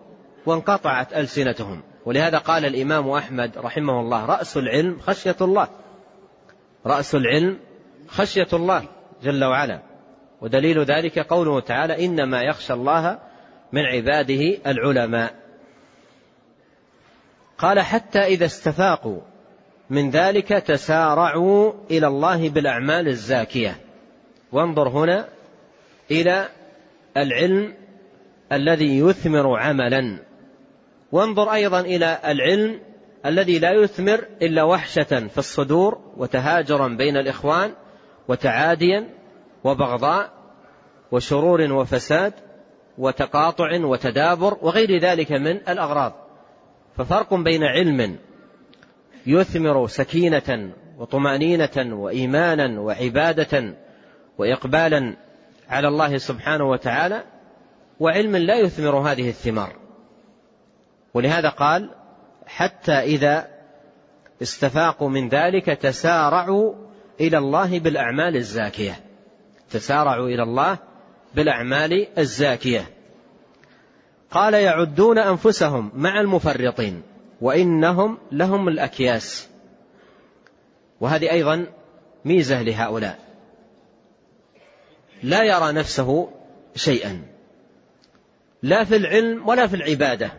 وانقطعت 0.47 1.13
ألسنتهم. 1.13 1.83
ولهذا 2.05 2.39
قال 2.39 2.65
الإمام 2.65 3.11
أحمد 3.11 3.59
رحمه 3.59 4.01
الله 4.01 4.25
رأس 4.25 4.57
العلم 4.57 4.99
خشية 5.01 5.37
الله. 5.41 5.69
رأس 6.87 7.15
العلم 7.15 7.59
خشية 8.09 8.49
الله 8.53 8.85
جل 9.23 9.45
وعلا. 9.45 9.83
ودليل 10.41 10.85
ذلك 10.85 11.19
قوله 11.19 11.61
تعالى 11.61 12.07
إنما 12.07 12.43
يخشى 12.43 12.73
الله 12.73 13.19
من 13.73 13.83
عباده 13.83 14.59
العلماء. 14.67 15.35
قال 17.59 17.81
حتى 17.81 18.19
إذا 18.19 18.45
استفاقوا 18.45 19.21
من 19.91 20.11
ذلك 20.11 20.49
تسارعوا 20.49 21.73
إلى 21.91 22.07
الله 22.07 22.49
بالأعمال 22.49 23.09
الزاكية. 23.09 23.77
وانظر 24.53 24.89
هنا 24.89 25.29
إلى 26.11 26.49
العلم 27.17 27.75
الذي 28.53 28.99
يثمر 28.99 29.59
عملا. 29.59 30.19
وانظر 31.13 31.53
أيضا 31.53 31.81
إلى 31.81 32.19
العلم 32.25 32.81
الذي 33.27 33.59
لا 33.59 33.73
يثمر 33.73 34.25
إلا 34.43 34.63
وحشة 34.63 35.29
في 35.29 35.39
الصدور 35.39 35.99
وتهاجرا 36.17 36.89
بين 36.89 37.17
الإخوان 37.17 37.73
وتعاديا 38.29 39.09
وبغضاء 39.65 40.31
وشرور 41.13 41.73
وفساد 41.73 42.33
وتقاطع 42.99 43.85
وتدابر 43.85 44.57
وغير 44.63 44.99
ذلك 45.01 45.33
من 45.33 45.57
الأغراض. 45.69 46.13
ففرق 46.97 47.35
بين 47.35 47.63
علم 47.63 48.17
يثمر 49.27 49.87
سكينة 49.87 50.73
وطمأنينة 50.99 51.97
وإيمانا 51.97 52.81
وعبادة 52.81 53.75
وإقبالا 54.39 55.17
على 55.69 55.89
الله 55.89 56.19
سبحانه 56.19 56.65
وتعالى 56.65 57.25
وعلم 58.01 58.37
لا 58.37 58.59
يثمر 58.59 58.97
هذه 58.97 59.29
الثمار. 59.29 59.77
ولهذا 61.15 61.49
قال 61.49 61.91
حتى 62.47 62.93
إذا 62.93 63.49
استفاقوا 64.43 65.09
من 65.09 65.29
تسارعوا 65.29 65.75
تسارعوا 65.75 66.75
إلى 67.21 67.39
الله 67.39 67.79
بالأعمال 67.79 68.37
الزاكية. 68.37 69.01
تسارعوا 69.71 70.29
إلى 70.29 70.43
الله 70.43 70.79
بالأعمال 71.35 72.19
الزاكية. 72.19 72.91
قال 74.31 74.55
يعدون 74.55 75.19
أنفسهم 75.19 75.93
مع 75.95 76.21
المفرطين. 76.21 77.03
وإنهم 77.41 78.19
لهم 78.33 78.69
الأكياس. 78.69 79.49
وهذه 81.01 81.31
أيضا 81.31 81.67
ميزة 82.25 82.63
لهؤلاء. 82.63 83.19
لا 85.23 85.45
يرى 85.45 85.73
نفسه 85.73 86.29
شيئا. 86.75 87.23
لا 88.63 88.85
في 88.85 88.97
العلم 88.97 89.49
ولا 89.49 89.67
في 89.67 89.77
العبادة. 89.77 90.33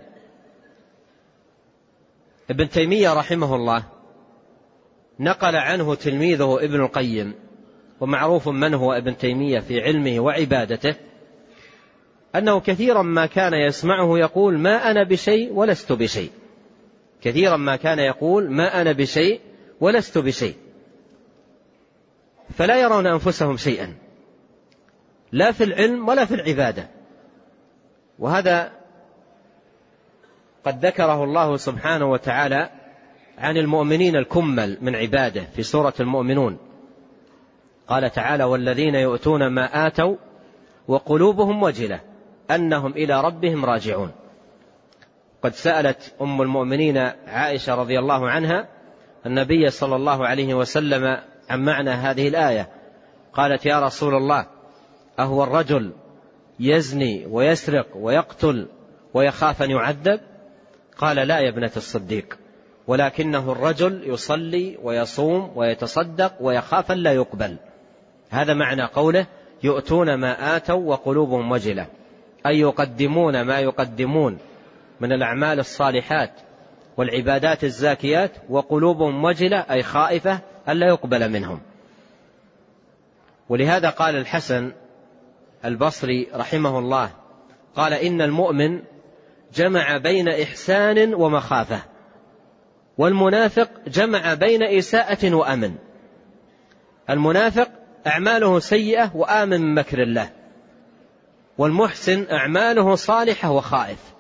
ابن 2.50 2.70
تيمية 2.70 3.14
رحمه 3.14 3.56
الله 3.56 3.84
نقل 5.20 5.56
عنه 5.56 5.96
تلميذه 5.96 6.58
ابن 6.62 6.82
القيم 6.82 7.34
ومعروف 8.00 8.48
من 8.48 8.74
هو 8.74 8.94
ابن 8.94 9.18
تيمية 9.18 9.60
في 9.60 9.82
علمه 9.82 10.20
وعبادته 10.20 10.96
أنه 12.36 12.60
كثيرا 12.60 13.02
ما 13.02 13.26
كان 13.26 13.54
يسمعه 13.54 14.18
يقول 14.18 14.60
ما 14.60 14.92
أنا 14.92 15.04
بشيء 15.04 15.54
ولست 15.54 15.92
بشيء. 15.92 16.32
كثيرا 17.22 17.58
ما 17.58 17.76
كان 17.76 18.00
يقول 18.00 18.52
ما 18.52 18.82
أنا 18.82 18.92
بشيء 18.92 19.42
ولست 19.82 20.18
بشيء. 20.18 20.56
فلا 22.56 22.82
يرون 22.82 23.08
أنفسهم 23.08 23.58
شيئا. 23.58 23.96
لا 25.32 25.52
في 25.52 25.64
العلم 25.64 26.08
ولا 26.08 26.26
في 26.26 26.34
العبادة. 26.36 26.90
وهذا 28.20 28.72
قد 30.66 30.86
ذكره 30.86 31.24
الله 31.24 31.58
سبحانه 31.58 32.12
وتعالى 32.12 32.70
عن 33.38 33.58
المؤمنين 33.58 34.16
الكمل 34.16 34.78
من 34.82 34.96
عباده 34.96 35.42
في 35.56 35.64
سورة 35.64 35.94
المؤمنون. 36.00 36.58
قال 37.88 38.12
تعالى 38.12 38.44
والذين 38.44 38.96
يؤتون 38.96 39.48
ما 39.48 39.88
آتوا 39.88 40.16
وقلوبهم 40.88 41.64
وجلة 41.64 42.02
أنهم 42.52 42.92
إلى 42.92 43.22
ربهم 43.22 43.66
راجعون. 43.66 44.12
قد 45.44 45.54
سألت 45.54 46.14
أم 46.22 46.42
المؤمنين 46.42 46.98
عائشة 47.28 47.76
رضي 47.76 48.00
الله 48.00 48.30
عنها 48.30 48.68
النبي 49.26 49.70
صلى 49.70 49.96
الله 49.96 50.28
عليه 50.28 50.54
وسلم 50.54 51.18
عن 51.50 51.66
معنى 51.66 51.90
هذه 51.90 52.28
الآية. 52.28 52.70
قالت 53.34 53.66
يا 53.66 53.80
رسول 53.80 54.16
الله 54.16 54.46
أهو 55.20 55.44
الرجل 55.44 55.92
يزني 56.60 57.26
ويسرق 57.26 57.88
ويقتل 57.96 58.68
ويخاف 59.14 59.62
أن 59.64 59.72
يعذب؟ 59.72 60.20
قال 60.98 61.16
لا 61.16 61.40
يا 61.40 61.50
ابنة 61.50 61.72
الصديق 61.78 62.38
ولكنه 62.88 63.52
الرجل 63.52 64.02
يصلي 64.06 64.78
ويصوم 64.84 65.52
ويتصدق 65.56 66.34
ويخاف 66.42 66.92
أن 66.92 66.98
لا 66.98 67.14
يقبل. 67.14 67.58
هذا 68.30 68.54
معنى 68.54 68.84
قوله 68.84 69.26
يؤتون 69.64 70.14
ما 70.14 70.56
آتوا 70.56 70.90
وقلوبهم 70.90 71.52
وجلة 71.52 71.86
أي 72.46 72.60
يقدمون 72.60 73.42
ما 73.42 73.60
يقدمون. 73.60 74.38
من 75.00 75.12
الأعمال 75.12 75.60
الصالحات 75.60 76.32
والعبادات 76.98 77.64
الزاكيات 77.64 78.32
وقلوبهم 78.50 79.24
وجلة 79.24 79.58
أي 79.58 79.84
خائفة 79.84 80.40
ألا 80.70 80.88
يقبل 80.88 81.32
منهم. 81.32 81.62
ولهذا 83.50 83.90
قال 83.90 84.16
الحسن 84.16 84.72
البصري 85.66 86.28
رحمه 86.34 86.80
الله 86.80 87.10
قال 87.76 87.94
إن 87.94 88.22
المؤمن 88.22 88.82
جمع 89.54 89.98
بين 89.98 90.30
إحسان 90.30 91.14
ومخافة 91.14 91.80
والمنافق 92.98 93.70
جمع 93.88 94.34
بين 94.34 94.64
إساءة 94.64 95.34
وأمن. 95.34 95.76
المنافق 97.10 97.70
أعماله 98.08 98.60
سيئة 98.60 99.12
وآمن 99.16 99.62
من 99.62 99.76
مكر 99.76 100.04
الله 100.04 100.30
والمحسن 101.58 102.28
أعماله 102.32 102.96
صالحة 102.96 103.52
وخائف. 103.52 104.17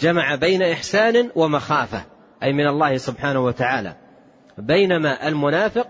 جمع 0.00 0.34
بين 0.34 0.62
إحسان 0.62 1.30
ومخافة 1.34 2.04
أي 2.42 2.52
من 2.52 2.66
الله 2.66 2.96
سبحانه 2.96 3.40
وتعالى. 3.40 3.94
بينما 4.58 5.28
المنافق 5.28 5.88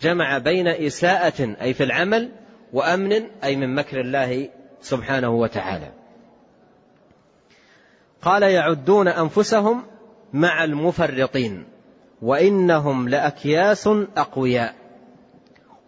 جمع 0.00 0.38
بين 0.38 0.68
إساءة 0.68 1.56
أي 1.62 1.74
في 1.74 1.84
العمل 1.84 2.32
وأمن 2.72 3.22
أي 3.44 3.56
من 3.56 3.74
مكر 3.74 4.00
الله 4.00 4.48
سبحانه 4.80 5.30
وتعالى. 5.30 5.92
قال 8.22 8.42
يعدون 8.42 9.08
أنفسهم 9.08 9.82
مع 10.32 10.64
المفرطين 10.64 11.64
وإنهم 12.22 13.08
لأكياس 13.08 13.86
أقوياء. 14.16 14.74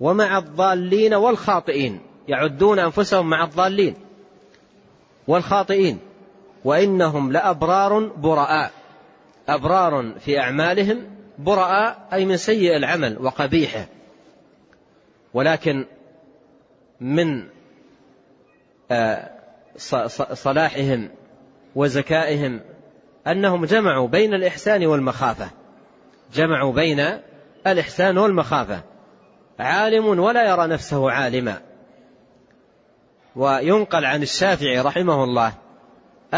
ومع 0.01 0.39
الضالين 0.39 1.15
والخاطئين 1.15 2.01
يعدون 2.29 2.79
أنفسهم 2.79 3.31
مع 3.31 3.45
الضالين 3.45 3.95
والخاطئين. 5.29 5.99
وإنهم 6.65 7.33
لأبرار 7.33 7.99
براء. 8.07 8.71
أبرار 9.49 10.13
في 10.21 10.41
أعمالهم 10.41 11.05
براء 11.39 12.09
أي 12.13 12.25
من 12.25 12.37
سيء 12.37 12.77
العمل 12.77 13.19
وقبيحه. 13.21 13.87
ولكن 15.35 15.87
من 17.01 17.45
آه، 18.91 19.31
صلاحهم 20.33 21.11
وزكائهم 21.75 22.61
أنهم 23.27 23.65
جمعوا 23.65 24.09
بين 24.09 24.35
الإحسان 24.35 24.87
والمخافة. 24.87 25.51
جمعوا 26.35 26.73
بين 26.73 27.19
الإحسان 27.67 28.19
والمخافة. 28.19 28.81
عالم 29.59 30.07
ولا 30.07 30.49
يرى 30.51 30.67
نفسه 30.67 31.11
عالما. 31.11 31.61
وينقل 33.37 34.05
عن 34.05 34.23
الشافعي 34.23 34.81
رحمه 34.81 35.25
الله 35.25 35.53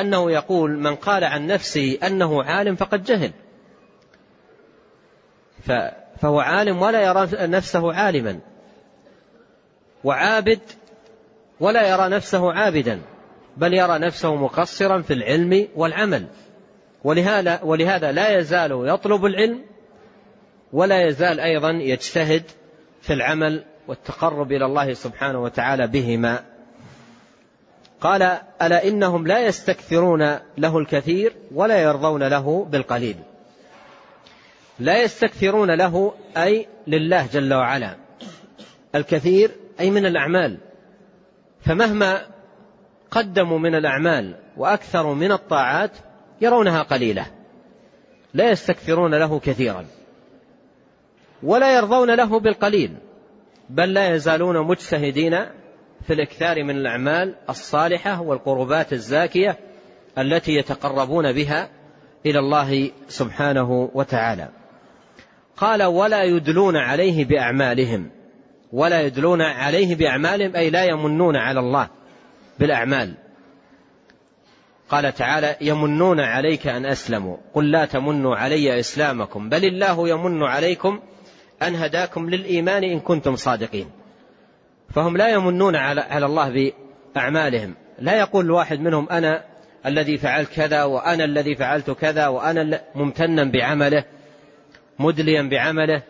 أنه 0.00 0.30
يقول 0.30 0.78
من 0.78 0.94
قال 0.94 1.24
عن 1.24 1.46
نفسه 1.46 1.98
أنه 2.02 2.42
عالم 2.42 2.76
فقد 2.76 3.04
جهل. 3.04 3.30
فهو 6.20 6.40
عالم 6.40 6.82
ولا 6.82 7.02
يرى 7.02 7.28
نفسه 7.46 7.92
عالما. 7.94 8.38
وعابد 10.04 10.60
ولا 11.60 11.88
يرى 11.88 12.08
نفسه 12.08 12.52
عابدا 12.52 13.00
بل 13.56 13.74
يرى 13.74 13.98
نفسه 13.98 14.34
مقصرا 14.34 15.02
في 15.02 15.12
العلم 15.12 15.68
والعمل. 15.76 16.26
ولهذا 17.04 17.62
ولهذا 17.62 18.12
لا 18.12 18.38
يزال 18.38 18.88
يطلب 18.88 19.24
العلم 19.24 19.64
ولا 20.72 21.06
يزال 21.06 21.40
أيضا 21.40 21.70
يجتهد 21.70 22.42
في 23.00 23.12
العمل 23.12 23.64
والتقرب 23.88 24.52
إلى 24.52 24.64
الله 24.64 24.92
سبحانه 24.92 25.42
وتعالى 25.42 25.86
بهما. 25.86 26.55
قال 28.06 28.22
ألا 28.62 28.88
إنهم 28.88 29.26
لا 29.26 29.46
يستكثرون 29.46 30.38
له 30.58 30.78
الكثير 30.78 31.36
ولا 31.54 31.82
يرضون 31.82 32.22
له 32.22 32.64
بالقليل. 32.64 33.16
لا 34.78 35.02
يستكثرون 35.02 35.70
له 35.70 36.14
أي 36.36 36.66
لله 36.86 37.26
جل 37.32 37.54
وعلا. 37.54 37.96
الكثير 38.94 39.50
أي 39.80 39.90
من 39.90 40.06
الأعمال. 40.06 40.58
فمهما 41.60 42.26
قدموا 43.10 43.58
من 43.58 43.74
الأعمال 43.74 44.34
وأكثروا 44.56 45.14
من 45.14 45.32
الطاعات 45.32 45.92
يرونها 46.40 46.82
قليلة. 46.82 47.26
لا 48.34 48.50
يستكثرون 48.50 49.14
له 49.14 49.38
كثيرا. 49.38 49.86
ولا 51.42 51.76
يرضون 51.76 52.10
له 52.10 52.40
بالقليل. 52.40 52.96
بل 53.70 53.94
لا 53.94 54.14
يزالون 54.14 54.66
مجتهدين 54.66 55.46
في 56.06 56.12
الإكثار 56.12 56.64
من 56.64 56.76
الأعمال 56.76 57.34
الصالحة 57.48 58.20
والقربات 58.20 58.92
الزاكية 58.92 59.58
التي 60.18 60.52
يتقربون 60.52 61.32
بها 61.32 61.68
إلى 62.26 62.38
الله 62.38 62.90
سبحانه 63.08 63.90
وتعالى. 63.94 64.48
قال 65.56 65.82
ولا 65.82 66.22
يدلون 66.22 66.76
عليه 66.76 67.24
بأعمالهم. 67.24 68.10
ولا 68.72 69.00
يدلون 69.00 69.42
عليه 69.42 69.94
بأعمالهم 69.94 70.56
أي 70.56 70.70
لا 70.70 70.84
يمنون 70.84 71.36
على 71.36 71.60
الله 71.60 71.88
بالأعمال. 72.58 73.14
قال 74.88 75.14
تعالى 75.14 75.56
يمنون 75.60 76.20
عليك 76.20 76.66
أن 76.66 76.86
أسلموا. 76.86 77.36
قل 77.54 77.70
لا 77.70 77.84
تمنوا 77.84 78.36
علي 78.36 78.78
إسلامكم 78.78 79.48
بل 79.48 79.64
الله 79.64 80.08
يمن 80.08 80.42
عليكم 80.42 81.00
أن 81.62 81.74
هداكم 81.74 82.30
للإيمان 82.30 82.84
إن 82.84 83.00
كنتم 83.00 83.36
صادقين. 83.36 83.90
فهم 84.94 85.16
لا 85.16 85.28
يمنون 85.28 85.76
على, 85.76 86.26
الله 86.26 86.72
بأعمالهم. 87.14 87.74
لا 87.98 88.18
يقول 88.18 88.44
الواحد 88.44 88.80
منهم 88.80 89.08
أنا 89.08 89.44
الذي 89.86 90.18
فعلت 90.18 90.52
كذا 90.52 90.84
وأنا 90.84 91.24
الذي 91.24 91.54
فعلت 91.54 91.90
كذا 91.90 92.26
وأنا 92.26 92.80
ممتنا 92.94 93.44
بعمله 93.44 94.04
مدليا 94.98 95.42
بعمله. 95.42 96.02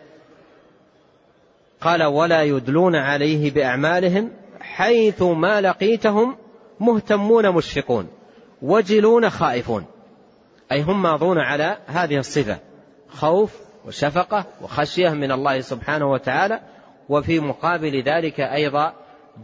قال 1.81 2.03
ولا 2.03 2.43
يدلون 2.43 2.95
عليه 2.95 3.51
بأعمالهم 3.51 4.31
حيث 4.59 5.21
ما 5.21 5.61
لقيتهم 5.61 6.37
مهتمون 6.79 7.49
مشفقون 7.49 8.07
وجلون 8.61 9.29
خائفون. 9.29 9.85
أي 10.71 10.81
هم 10.81 11.01
ماضون 11.01 11.37
على 11.37 11.77
هذه 11.87 12.17
الصفة 12.17 12.57
خوف 13.09 13.55
وشفقة 13.85 14.45
وخشية 14.61 15.09
من 15.09 15.31
الله 15.31 15.61
سبحانه 15.61 16.11
وتعالى 16.11 16.59
وفي 17.09 17.39
مقابل 17.39 18.03
ذلك 18.03 18.39
أيضا 18.39 18.93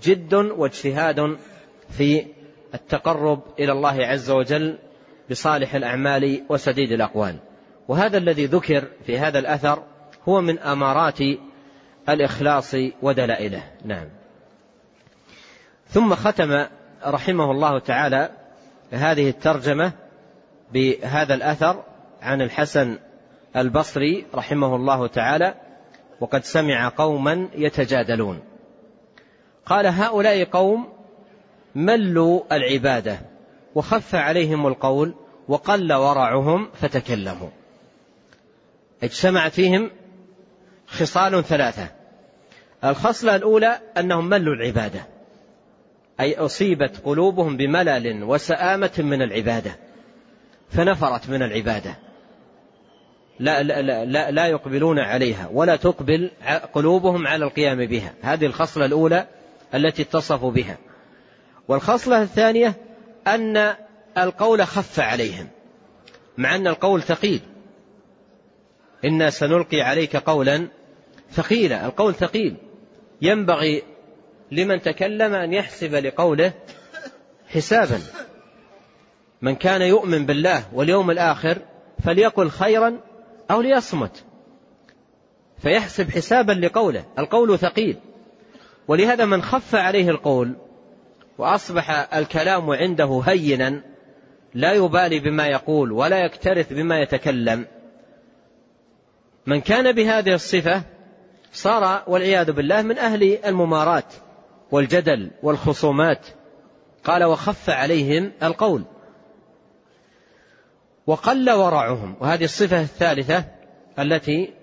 جد 0.01 0.33
واجتهاد 0.33 1.37
في 1.89 2.25
التقرب 2.73 3.41
إلى 3.59 3.71
الله 3.71 4.05
عز 4.05 4.31
وجل 4.31 4.77
بصالح 5.31 5.75
الأعمال 5.75 6.43
وسديد 6.49 6.91
الأقوال. 6.91 7.35
وهذا 7.87 8.17
الذي 8.17 8.45
ذكر 8.45 8.87
في 9.05 9.19
هذا 9.19 9.39
الأثر 9.39 9.83
هو 10.29 10.41
من 10.41 10.59
أمارات 10.59 11.19
الإخلاص 12.09 12.75
ودلائله. 13.01 13.63
نعم. 13.85 14.07
ثم 15.87 16.15
ختم 16.15 16.65
رحمه 17.05 17.51
الله 17.51 17.79
تعالى 17.79 18.29
هذه 18.91 19.29
الترجمة 19.29 19.91
بهذا 20.73 21.33
الأثر 21.33 21.83
عن 22.21 22.41
الحسن 22.41 22.97
البصري 23.55 24.25
رحمه 24.35 24.75
الله 24.75 25.07
تعالى 25.07 25.53
وقد 26.23 26.43
سمع 26.43 26.89
قوما 26.89 27.49
يتجادلون. 27.55 28.39
قال 29.65 29.87
هؤلاء 29.87 30.43
قوم 30.43 30.87
ملوا 31.75 32.41
العبادة 32.51 33.19
وخف 33.75 34.15
عليهم 34.15 34.67
القول 34.67 35.15
وقل 35.47 35.93
ورعهم 35.93 36.69
فتكلموا. 36.73 37.49
اجتمعت 39.03 39.51
فيهم 39.51 39.91
خصال 40.87 41.43
ثلاثة. 41.43 41.87
الخصلة 42.83 43.35
الأولى 43.35 43.79
أنهم 43.97 44.29
ملوا 44.29 44.55
العبادة 44.55 45.07
أي 46.19 46.35
أصيبت 46.35 47.01
قلوبهم 47.05 47.57
بملل 47.57 48.23
وسآمة 48.23 48.93
من 48.97 49.21
العبادة 49.21 49.75
فنفرت 50.69 51.29
من 51.29 51.43
العبادة. 51.43 51.95
لا, 53.39 53.63
لا, 53.63 54.05
لا, 54.05 54.31
لا 54.31 54.47
يقبلون 54.47 54.99
عليها 54.99 55.49
ولا 55.53 55.75
تقبل 55.75 56.31
قلوبهم 56.73 57.27
على 57.27 57.45
القيام 57.45 57.85
بها. 57.85 58.13
هذه 58.21 58.45
الخصلة 58.45 58.85
الأولى 58.85 59.27
التي 59.75 60.01
اتصفوا 60.01 60.51
بها. 60.51 60.77
والخصلة 61.67 62.21
الثانية 62.21 62.75
أن 63.27 63.75
القول 64.17 64.67
خف 64.67 64.99
عليهم 64.99 65.47
مع 66.37 66.55
أن 66.55 66.67
القول 66.67 67.01
ثقيل. 67.01 67.41
إنا 69.05 69.29
سنلقي 69.29 69.81
عليك 69.81 70.15
قولا 70.15 70.67
ثقيلا 71.31 71.85
القول 71.85 72.13
ثقيل. 72.13 72.55
ينبغي 73.21 73.83
لمن 74.51 74.81
تكلم 74.81 75.33
أن 75.33 75.53
يحسب 75.53 75.95
لقوله 75.95 76.53
حسابا. 77.47 77.99
من 79.41 79.55
كان 79.55 79.81
يؤمن 79.81 80.25
بالله 80.25 80.63
واليوم 80.73 81.11
الآخر 81.11 81.57
فليقل 82.03 82.49
خيرا 82.49 82.99
أو 83.51 83.61
ليصمت. 83.61 84.23
فيحسب 85.57 86.09
حسابا 86.09 86.51
لقوله 86.51 87.05
القول 87.19 87.59
ثقيل. 87.59 87.97
ولهذا 88.87 89.25
من 89.25 89.41
خف 89.41 89.75
عليه 89.75 90.09
القول 90.09 90.55
وأصبح 91.37 92.13
الكلام 92.13 92.69
عنده 92.69 93.21
هينا 93.25 93.81
لا 94.53 94.73
يبالي 94.73 95.19
بما 95.19 95.47
يقول 95.47 95.91
ولا 95.91 96.25
يكترث 96.25 96.73
بما 96.73 97.01
يتكلم. 97.01 97.65
من 99.45 99.61
كان 99.61 99.91
بهذه 99.91 100.33
الصفة 100.33 100.81
صار 101.53 102.03
والعياذ 102.07 102.51
بالله 102.51 102.81
من 102.81 102.97
أهل 102.97 103.37
الممارات 103.45 104.13
والجدل 104.71 105.31
والخصومات. 105.43 106.27
قال 107.03 107.23
وخف 107.23 107.69
عليهم 107.69 108.31
القول. 108.43 108.83
وقل 111.07 111.51
ورعهم. 111.51 112.15
وهذه 112.19 112.43
الصفة 112.43 112.81
الثالثة 112.81 113.45
التي 113.99 114.53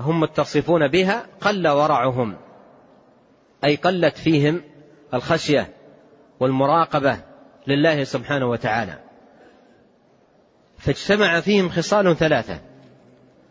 هم 0.00 0.20
متصفون 0.20 0.88
بها 0.88 1.26
قل 1.40 1.68
ورعهم. 1.68 2.36
أي 3.64 3.76
قلت 3.76 4.16
فيهم 4.16 4.62
الخشية 5.14 5.72
والمراقبة 6.40 7.18
لله 7.66 8.04
سبحانه 8.04 8.46
وتعالى. 8.46 8.98
فاجتمع 10.78 11.40
فيهم 11.40 11.68
خصال 11.68 12.16
ثلاثة. 12.16 12.60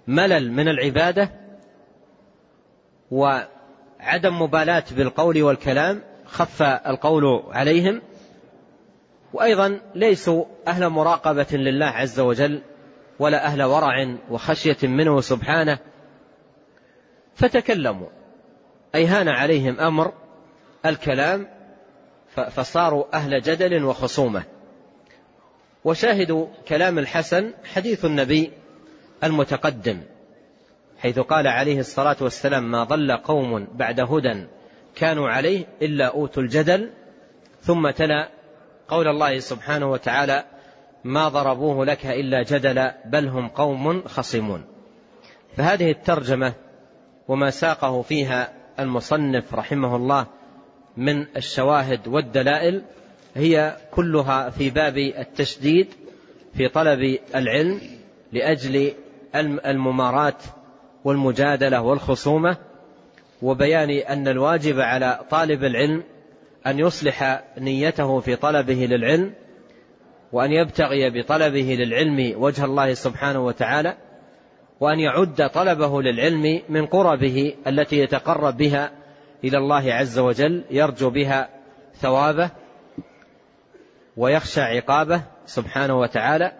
ملل 0.07 0.51
من 0.51 0.67
العبادة 0.67 1.31
وعدم 3.11 4.41
مبالاة 4.41 4.83
بالقول 4.91 5.43
والكلام 5.43 6.01
خف 6.25 6.61
القول 6.61 7.43
عليهم 7.49 8.01
وأيضا 9.33 9.81
ليسوا 9.95 10.45
أهل 10.67 10.89
مراقبة 10.89 11.47
لله 11.51 11.85
عز 11.85 12.19
وجل 12.19 12.61
ولا 13.19 13.45
أهل 13.45 13.63
ورع 13.63 14.15
وخشية 14.29 14.77
منه 14.83 15.21
سبحانه. 15.21 15.79
فتكلموا. 17.35 18.09
أي 18.95 19.05
هان 19.05 19.27
عليهم 19.27 19.79
أمر 19.79 20.13
الكلام 20.85 21.47
فصاروا 22.51 23.05
أهل 23.13 23.41
جدل 23.41 23.83
وخصومة. 23.83 24.43
وشاهدوا 25.85 26.47
كلام 26.67 26.99
الحسن 26.99 27.53
حديث 27.73 28.05
النبي 28.05 28.51
المتقدم 29.23 30.01
حيث 30.99 31.19
قال 31.19 31.47
عليه 31.47 31.79
الصلاة 31.79 32.15
والسلام 32.21 32.71
ما 32.71 32.83
ضل 32.83 33.11
قوم 33.11 33.67
بعد 33.73 33.99
هدى 33.99 34.47
كانوا 34.95 35.29
عليه 35.29 35.65
إلا 35.81 36.05
أوتوا 36.05 36.43
الجدل 36.43 36.89
ثم 37.61 37.89
تلا 37.89 38.29
قول 38.91 39.07
الله 39.07 39.39
سبحانه 39.39 39.91
وتعالى 39.91 40.43
ما 41.03 41.29
ضربوه 41.29 41.85
لك 41.85 42.05
إلا 42.05 42.43
جدلا 42.43 42.95
بل 43.05 43.27
هم 43.27 43.47
قوم 43.47 44.01
خصمون. 44.01 44.63
فهذه 45.57 45.91
الترجمة 45.91 46.53
وما 47.27 47.49
ساقه 47.49 48.01
فيها 48.01 48.53
المصنف 48.79 49.53
رحمه 49.53 49.95
الله 49.95 50.25
من 50.97 51.25
الشواهد 51.37 52.07
والدلائل 52.07 52.81
هي 53.35 53.77
كلها 53.91 54.49
في 54.49 54.69
باب 54.69 54.97
التشديد 54.97 55.87
في 56.53 56.67
طلب 56.67 57.19
العلم 57.35 57.81
لأجل 58.31 58.93
الممارات 59.65 60.43
والمجادلة 61.03 61.81
والخصومة 61.81 62.57
وبيان 63.41 63.89
أن 63.89 64.27
الواجب 64.27 64.79
على 64.79 65.19
طالب 65.29 65.63
العلم 65.63 66.03
أن 66.67 66.79
يصلح 66.79 67.43
نيته 67.57 68.19
في 68.19 68.35
طلبه 68.35 68.73
للعلم 68.85 69.33
وأن 70.31 70.51
يبتغي 70.51 71.09
بطلبه 71.09 71.77
للعلم 71.79 72.41
وجه 72.41 72.65
الله 72.65 72.93
سبحانه 72.93 73.45
وتعالى 73.45 73.97
وأن 74.79 74.99
يعد 74.99 75.49
طلبه 75.49 76.01
للعلم 76.01 76.61
من 76.69 76.85
قربه 76.85 77.55
التي 77.67 77.97
يتقرب 77.99 78.57
بها 78.57 78.91
إلى 79.43 79.57
الله 79.57 79.93
عز 79.93 80.19
وجل 80.19 80.63
يرجو 80.71 81.09
بها 81.09 81.49
ثوابه 81.95 82.49
ويخشى 84.17 84.61
عقابه 84.61 85.21
سبحانه 85.45 85.99
وتعالى. 85.99 86.51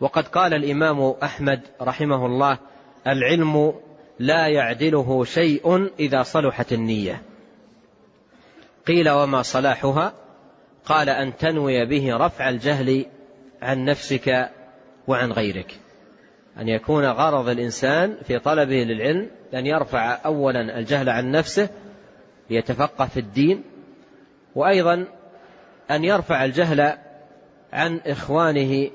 وقد 0.00 0.28
قال 0.28 0.54
الإمام 0.54 1.14
أحمد 1.22 1.60
رحمه 1.82 2.26
الله 2.26 2.58
العلم 3.06 3.74
لا 4.18 4.48
يعدله 4.48 5.24
شيء 5.24 5.90
إذا 6.00 6.22
صلحت 6.22 6.72
النية. 6.72 7.22
قيل 8.86 9.10
وما 9.10 9.42
صلاحها؟ 9.42 10.12
قال 10.84 11.08
أن 11.08 11.36
تنوي 11.36 11.86
به 11.86 12.16
رفع 12.16 12.48
الجهل 12.48 13.06
عن 13.62 13.84
نفسك 13.84 14.50
وعن 15.06 15.32
غيرك. 15.32 15.80
أن 16.60 16.68
يكون 16.68 17.04
غرض 17.04 17.48
الإنسان 17.48 18.16
في 18.24 18.38
طلبه 18.38 18.84
للعلم 18.84 19.30
أن 19.54 19.66
يرفع 19.66 20.18
أولا 20.24 20.78
الجهل 20.78 21.08
عن 21.08 21.30
نفسه 21.30 21.68
ليتفقه 22.50 23.06
في 23.06 23.20
الدين 23.20 23.62
وأيضا 24.54 25.06
أن 25.90 26.04
يرفع 26.04 26.44
الجهل 26.44 26.98
عن 27.72 28.00
إخوانه 28.06 28.90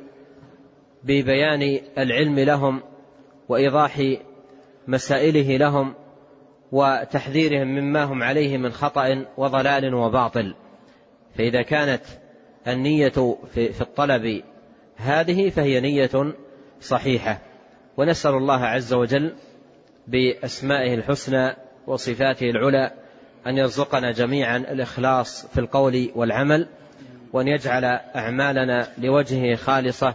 ببيان 1.03 1.79
العلم 1.97 2.39
لهم 2.39 2.81
وإيضاح 3.49 4.01
مسائله 4.87 5.57
لهم 5.57 5.93
وتحذيرهم 6.71 7.67
مما 7.67 8.03
هم 8.03 8.23
عليه 8.23 8.57
من 8.57 8.71
خطأ 8.71 9.25
وضلال 9.37 9.93
وباطل. 9.93 10.55
فإذا 11.37 11.61
كانت 11.61 12.03
النية 12.67 13.37
في 13.53 13.81
الطلب 13.81 14.43
هذه 14.97 15.49
فهي 15.49 15.79
نية 15.79 16.33
صحيحة. 16.81 17.41
ونسأل 17.97 18.33
الله 18.33 18.65
عز 18.65 18.93
وجل 18.93 19.33
بأسمائه 20.07 20.93
الحسنى 20.93 21.55
وصفاته 21.87 22.49
العلى 22.49 22.91
أن 23.47 23.57
يرزقنا 23.57 24.11
جميعا 24.11 24.57
الإخلاص 24.57 25.47
في 25.47 25.59
القول 25.59 26.11
والعمل 26.15 26.67
وأن 27.33 27.47
يجعل 27.47 27.85
أعمالنا 28.15 28.87
لوجهه 28.97 29.55
خالصة 29.55 30.13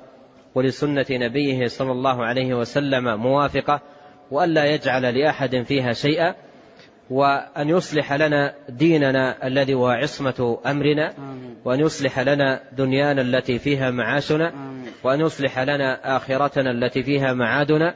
ولسنة 0.55 1.07
نبيه 1.11 1.67
صلى 1.67 1.93
الله 1.93 2.25
عليه 2.25 2.55
وسلم 2.55 3.21
موافقة 3.21 3.81
وألا 4.31 4.65
يجعل 4.65 5.19
لأحد 5.19 5.63
فيها 5.63 5.93
شيئا 5.93 6.35
وأن 7.11 7.69
يصلح 7.69 8.13
لنا 8.13 8.55
ديننا 8.69 9.47
الذي 9.47 9.75
هو 9.75 9.89
عصمة 9.89 10.59
أمرنا 10.67 11.15
وأن 11.65 11.81
يصلح 11.81 12.21
لنا 12.21 12.61
دنيانا 12.79 13.23
التي 13.23 13.59
فيها 13.59 13.91
معاشنا 13.91 14.53
وأن 15.05 15.21
يصلح 15.21 15.59
لنا 15.59 16.17
آخرتنا 16.17 16.71
التي 16.71 17.03
فيها 17.03 17.33
معادنا 17.33 17.95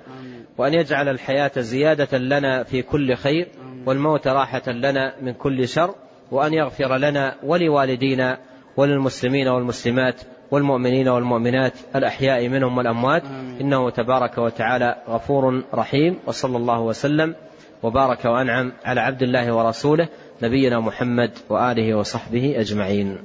وأن 0.58 0.74
يجعل 0.74 1.08
الحياة 1.08 1.50
زيادة 1.58 2.18
لنا 2.18 2.62
في 2.62 2.82
كل 2.82 3.14
خير 3.14 3.48
والموت 3.86 4.28
راحة 4.28 4.70
لنا 4.70 5.14
من 5.22 5.32
كل 5.32 5.68
شر 5.68 5.94
وأن 6.30 6.54
يغفر 6.54 6.96
لنا 6.96 7.34
ولوالدينا 7.42 8.38
وللمسلمين 8.76 9.48
والمسلمات 9.48 10.20
والمؤمنين 10.50 11.08
والمؤمنات 11.08 11.72
الأحياء 11.96 12.48
منهم 12.48 12.78
والأموات. 12.78 13.22
إنه 13.60 13.90
تبارك 13.90 14.38
وتعالى 14.38 14.96
غفور 15.08 15.62
رحيم 15.74 16.18
وصلى 16.26 16.56
الله 16.56 16.80
وسلم 16.80 17.34
وبارك 17.82 18.24
وأنعم 18.24 18.72
على 18.84 19.00
عبد 19.00 19.22
الله 19.22 19.54
ورسوله 19.54 20.08
نبينا 20.42 20.80
محمد 20.80 21.30
وآله 21.48 21.94
وصحبه 21.94 22.54
أجمعين. 22.60 23.18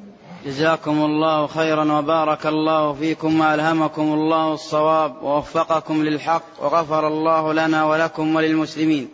جزاكم 0.46 1.06
الله 1.06 1.48
خيرا 1.48 2.00
وبارك 2.00 2.46
الله 2.46 2.94
فيكم 2.94 3.40
وألهمكم 3.40 4.02
الله 4.02 4.54
الصواب 4.54 5.24
ووفقكم 5.24 6.04
للحق 6.04 6.44
وغفر 6.62 7.08
الله 7.08 7.54
لنا 7.54 7.86
ولكم 7.86 8.36
وللمسلمين 8.36 9.10